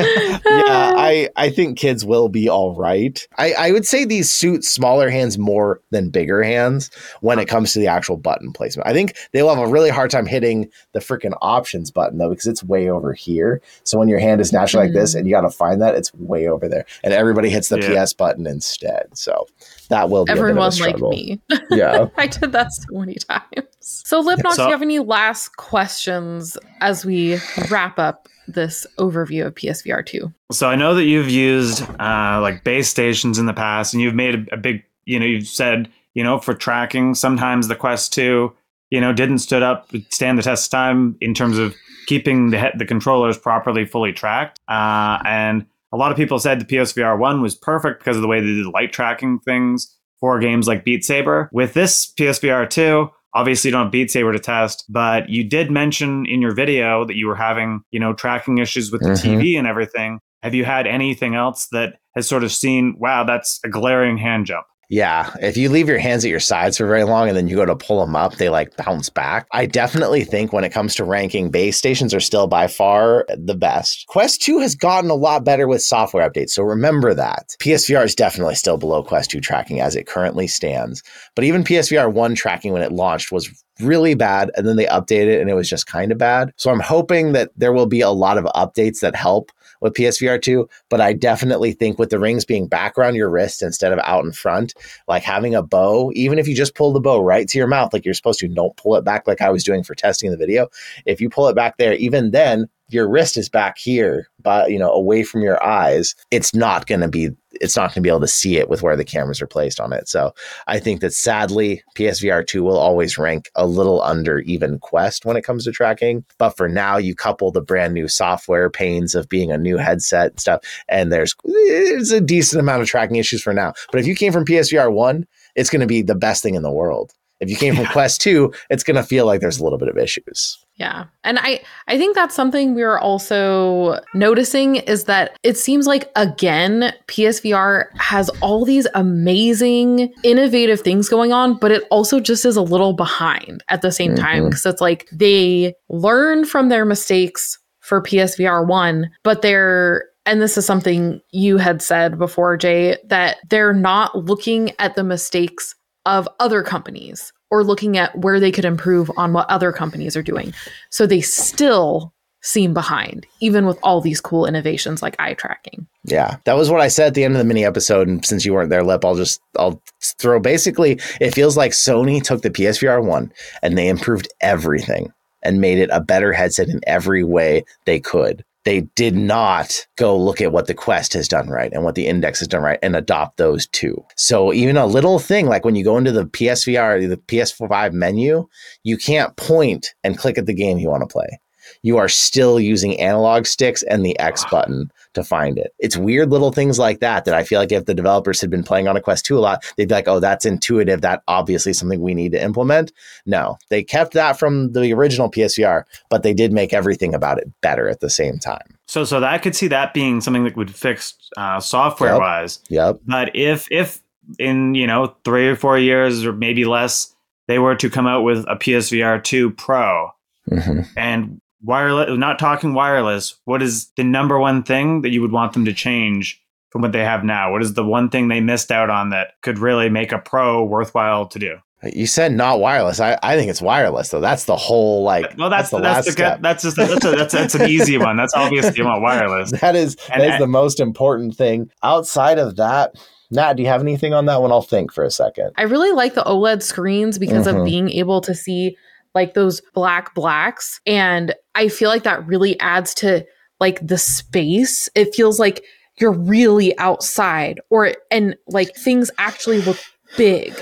[0.96, 3.24] I, I think kids will be all right.
[3.36, 6.87] I, I would say these suit smaller hands more than bigger hands
[7.20, 8.88] when it comes to the actual button placement.
[8.88, 12.30] I think they will have a really hard time hitting the freaking options button though,
[12.30, 13.60] because it's way over here.
[13.84, 16.12] So when your hand is naturally like this and you got to find that, it's
[16.14, 16.84] way over there.
[17.04, 18.04] And everybody hits the Yeah.
[18.04, 19.08] PS button instead.
[19.16, 19.46] So
[19.88, 21.10] that will be a bit of a Everyone like struggle.
[21.10, 21.40] me.
[21.70, 22.08] Yeah.
[22.16, 23.44] I did that so many times.
[23.80, 27.38] So, Lipnox, So- do you have any last questions as we
[27.70, 30.32] wrap up this overview of PSVR 2?
[30.52, 34.14] So I know that you've used uh, like base stations in the past, and you've
[34.14, 38.12] made a, a big, you know, you've said, you know, for tracking, sometimes the Quest
[38.12, 38.52] 2,
[38.90, 41.76] you know, didn't stood up, stand the test of time in terms of
[42.08, 44.58] keeping the the controllers properly fully tracked.
[44.68, 48.26] Uh, and a lot of people said the PSVR 1 was perfect because of the
[48.26, 51.48] way they did light tracking things for games like Beat Saber.
[51.52, 55.70] With this PSVR 2, obviously you don't have Beat Saber to test, but you did
[55.70, 59.22] mention in your video that you were having, you know, tracking issues with the Mhm.
[59.22, 60.18] TV and everything.
[60.42, 64.46] Have you had anything else that has sort of seen, wow, that's a glaring hand
[64.46, 64.66] jump?
[64.90, 67.56] Yeah, if you leave your hands at your sides for very long and then you
[67.56, 69.46] go to pull them up, they like bounce back.
[69.52, 73.54] I definitely think when it comes to ranking, base stations are still by far the
[73.54, 74.06] best.
[74.06, 77.54] Quest 2 has gotten a lot better with software updates, so remember that.
[77.60, 81.02] PSVR is definitely still below Quest 2 tracking as it currently stands.
[81.34, 85.34] But even PSVR 1 tracking when it launched was really bad and then they updated
[85.34, 86.52] it and it was just kind of bad.
[86.56, 90.40] So I'm hoping that there will be a lot of updates that help with PSVR
[90.40, 93.98] 2, but I definitely think with the rings being back around your wrist instead of
[94.04, 94.74] out in front,
[95.06, 97.92] like having a bow, even if you just pull the bow right to your mouth
[97.92, 100.36] like you're supposed to, don't pull it back like I was doing for testing the
[100.36, 100.68] video.
[101.06, 104.78] If you pull it back there, even then your wrist is back here, but you
[104.78, 107.30] know, away from your eyes, it's not going to be
[107.60, 109.80] it's not going to be able to see it with where the cameras are placed
[109.80, 110.08] on it.
[110.08, 110.34] So
[110.66, 115.36] I think that sadly, PSVR 2 will always rank a little under even Quest when
[115.36, 116.24] it comes to tracking.
[116.38, 120.32] But for now, you couple the brand new software pains of being a new headset
[120.32, 123.72] and stuff, and there's there's a decent amount of tracking issues for now.
[123.90, 126.62] But if you came from PSVR 1, it's going to be the best thing in
[126.62, 127.12] the world.
[127.40, 129.88] If you came from Quest 2, it's going to feel like there's a little bit
[129.88, 130.58] of issues.
[130.76, 131.04] Yeah.
[131.24, 136.08] And I I think that's something we are also noticing is that it seems like
[136.14, 142.56] again PSVR has all these amazing innovative things going on, but it also just is
[142.56, 144.50] a little behind at the same time Mhm.
[144.50, 150.58] because it's like they learn from their mistakes for PSVR 1, but they're and this
[150.58, 155.74] is something you had said before Jay that they're not looking at the mistakes
[156.08, 160.22] of other companies or looking at where they could improve on what other companies are
[160.22, 160.52] doing.
[160.90, 165.86] So they still seem behind, even with all these cool innovations like eye tracking.
[166.04, 168.08] Yeah, that was what I said at the end of the mini episode.
[168.08, 170.40] And since you weren't there, Lip, I'll just I'll throw.
[170.40, 173.32] Basically, it feels like Sony took the PSVR one
[173.62, 178.44] and they improved everything and made it a better headset in every way they could.
[178.68, 182.06] They did not go look at what the Quest has done right and what the
[182.06, 184.04] Index has done right and adopt those two.
[184.14, 188.46] So even a little thing like when you go into the PSVR, the PS5 menu,
[188.84, 191.40] you can't point and click at the game you want to play
[191.82, 195.74] you are still using analog sticks and the X button to find it.
[195.78, 198.62] It's weird little things like that that I feel like if the developers had been
[198.62, 201.00] playing on a Quest 2 a lot, they'd be like, oh, that's intuitive.
[201.00, 202.92] That obviously something we need to implement.
[203.26, 207.50] No, they kept that from the original PSVR, but they did make everything about it
[207.60, 208.76] better at the same time.
[208.86, 212.60] So, so that I could see that being something that would fix uh, software wise.
[212.68, 213.00] Yep.
[213.06, 214.00] But if if
[214.38, 217.14] in you know three or four years or maybe less,
[217.46, 220.10] they were to come out with a PSVR two Pro,
[220.50, 220.80] mm-hmm.
[220.96, 225.52] and wireless not talking wireless what is the number one thing that you would want
[225.52, 228.70] them to change from what they have now what is the one thing they missed
[228.70, 232.98] out on that could really make a pro worthwhile to do you said not wireless.
[232.98, 234.20] I, I think it's wireless though.
[234.20, 235.38] That's the whole like.
[235.38, 236.42] Well, that's that's the, that's, the step.
[236.42, 238.16] that's just that's a, that's that's an easy one.
[238.16, 239.52] That's obviously you want wireless.
[239.60, 241.70] that is and, that is the most important thing.
[241.84, 242.96] Outside of that,
[243.30, 244.50] Nat, do you have anything on that one?
[244.50, 245.52] I'll think for a second.
[245.56, 247.58] I really like the OLED screens because mm-hmm.
[247.58, 248.76] of being able to see
[249.18, 250.80] like those black blacks.
[250.86, 253.26] And I feel like that really adds to
[253.58, 254.88] like the space.
[254.94, 255.64] It feels like
[256.00, 259.78] you're really outside or and like things actually look
[260.16, 260.54] big.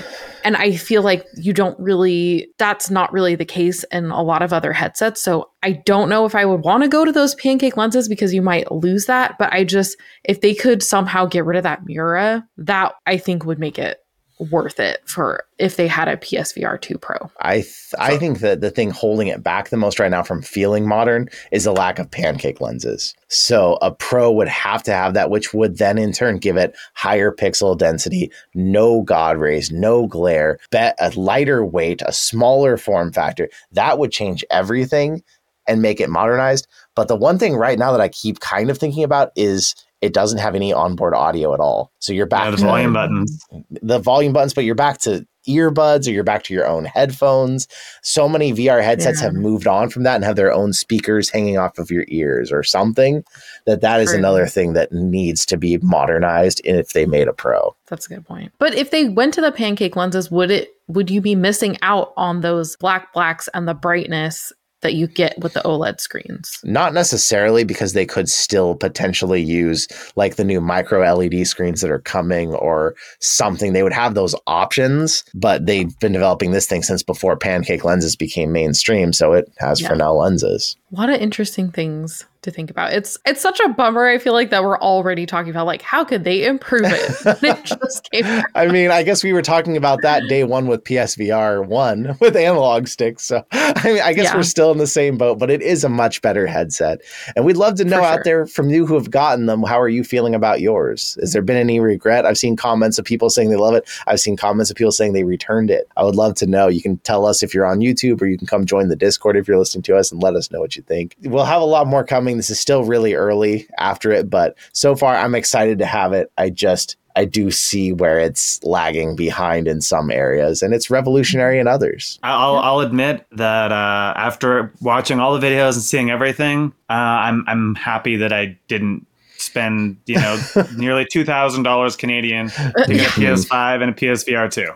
[0.43, 4.41] And I feel like you don't really, that's not really the case in a lot
[4.41, 5.21] of other headsets.
[5.21, 8.33] So I don't know if I would want to go to those pancake lenses because
[8.33, 9.37] you might lose that.
[9.37, 13.45] But I just, if they could somehow get rid of that mirror, that I think
[13.45, 13.99] would make it
[14.39, 17.31] worth it for if they had a PSVR 2 Pro.
[17.41, 17.97] I th- so.
[17.99, 21.29] I think that the thing holding it back the most right now from feeling modern
[21.51, 23.15] is the lack of pancake lenses.
[23.29, 26.75] So a Pro would have to have that, which would then in turn give it
[26.93, 33.11] higher pixel density, no God rays, no glare, bet a lighter weight, a smaller form
[33.11, 33.49] factor.
[33.71, 35.23] That would change everything
[35.67, 36.67] and make it modernized.
[36.95, 40.13] But the one thing right now that I keep kind of thinking about is it
[40.13, 41.91] doesn't have any onboard audio at all.
[41.99, 43.45] So you're back yeah, the to volume buttons.
[43.81, 47.67] The volume buttons, but you're back to earbuds or you're back to your own headphones.
[48.03, 49.27] So many VR headsets yeah.
[49.27, 52.51] have moved on from that and have their own speakers hanging off of your ears
[52.51, 53.23] or something.
[53.65, 57.75] That that is another thing that needs to be modernized if they made a pro.
[57.87, 58.51] That's a good point.
[58.59, 62.13] But if they went to the pancake lenses, would it would you be missing out
[62.15, 66.59] on those black blacks and the brightness that you get with the OLED screens.
[66.63, 71.89] Not necessarily because they could still potentially use like the new micro LED screens that
[71.89, 73.73] are coming or something.
[73.73, 78.15] They would have those options, but they've been developing this thing since before pancake lenses
[78.15, 79.13] became mainstream.
[79.13, 79.87] So it has yeah.
[79.87, 80.77] Fresnel lenses.
[80.91, 82.93] A lot of interesting things to think about.
[82.93, 84.07] It's it's such a bummer.
[84.07, 87.11] I feel like that we're already talking about like how could they improve it?
[87.43, 90.83] it just came I mean, I guess we were talking about that day one with
[90.83, 93.25] PSVR one with analog sticks.
[93.25, 94.35] So I mean, I guess yeah.
[94.35, 97.01] we're still in the same boat, but it is a much better headset.
[97.35, 99.89] And we'd love to know out there from you who have gotten them, how are
[99.89, 101.17] you feeling about yours?
[101.19, 102.25] Has there been any regret?
[102.25, 103.87] I've seen comments of people saying they love it.
[104.07, 105.89] I've seen comments of people saying they returned it.
[105.97, 106.67] I would love to know.
[106.67, 109.37] You can tell us if you're on YouTube or you can come join the Discord
[109.37, 111.15] if you're listening to us and let us know what you think.
[111.23, 114.93] We'll have a lot more coming this is still really early after it, but so
[114.93, 116.29] far I'm excited to have it.
[116.37, 121.57] I just I do see where it's lagging behind in some areas, and it's revolutionary
[121.57, 122.19] in others.
[122.21, 127.43] I'll, I'll admit that uh, after watching all the videos and seeing everything, uh, I'm
[127.47, 129.07] I'm happy that I didn't
[129.37, 130.41] spend you know
[130.77, 134.71] nearly two thousand dollars Canadian to get a PS5 and a PSVR two.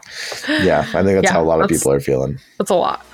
[0.64, 2.39] Yeah, I think that's yeah, how a lot of people are feeling.
[2.57, 3.05] That's a lot.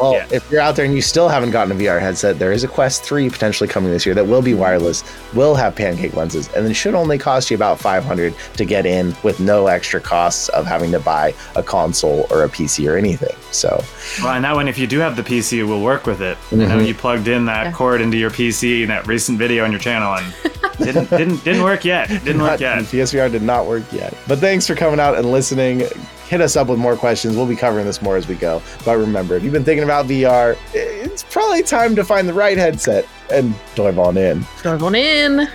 [0.00, 0.26] well, yeah.
[0.30, 2.68] if you're out there and you still haven't gotten a VR headset, there is a
[2.68, 6.66] Quest three potentially coming this year that will be wireless, will have pancake lenses, and
[6.66, 10.48] it should only cost you about five hundred to get in with no extra costs
[10.50, 13.34] of having to buy a console or a PC or anything.
[13.52, 13.82] So,
[14.22, 16.36] well, and that one, if you do have the PC, it will work with it.
[16.36, 16.60] Mm-hmm.
[16.60, 17.72] You know, you plugged in that yeah.
[17.72, 20.34] cord into your PC in that recent video on your channel and
[20.78, 22.08] didn't didn't didn't work yet.
[22.08, 22.78] Didn't not, work yet.
[22.84, 24.14] PSVR did not work yet.
[24.26, 25.82] But thanks for coming out and listening.
[26.28, 27.36] Hit us up with more questions.
[27.36, 28.62] We'll be covering this more as we go.
[28.84, 32.56] But remember, if you've been thinking about VR, it's probably time to find the right
[32.56, 34.44] headset and dive on in.
[34.62, 35.48] Dive on in.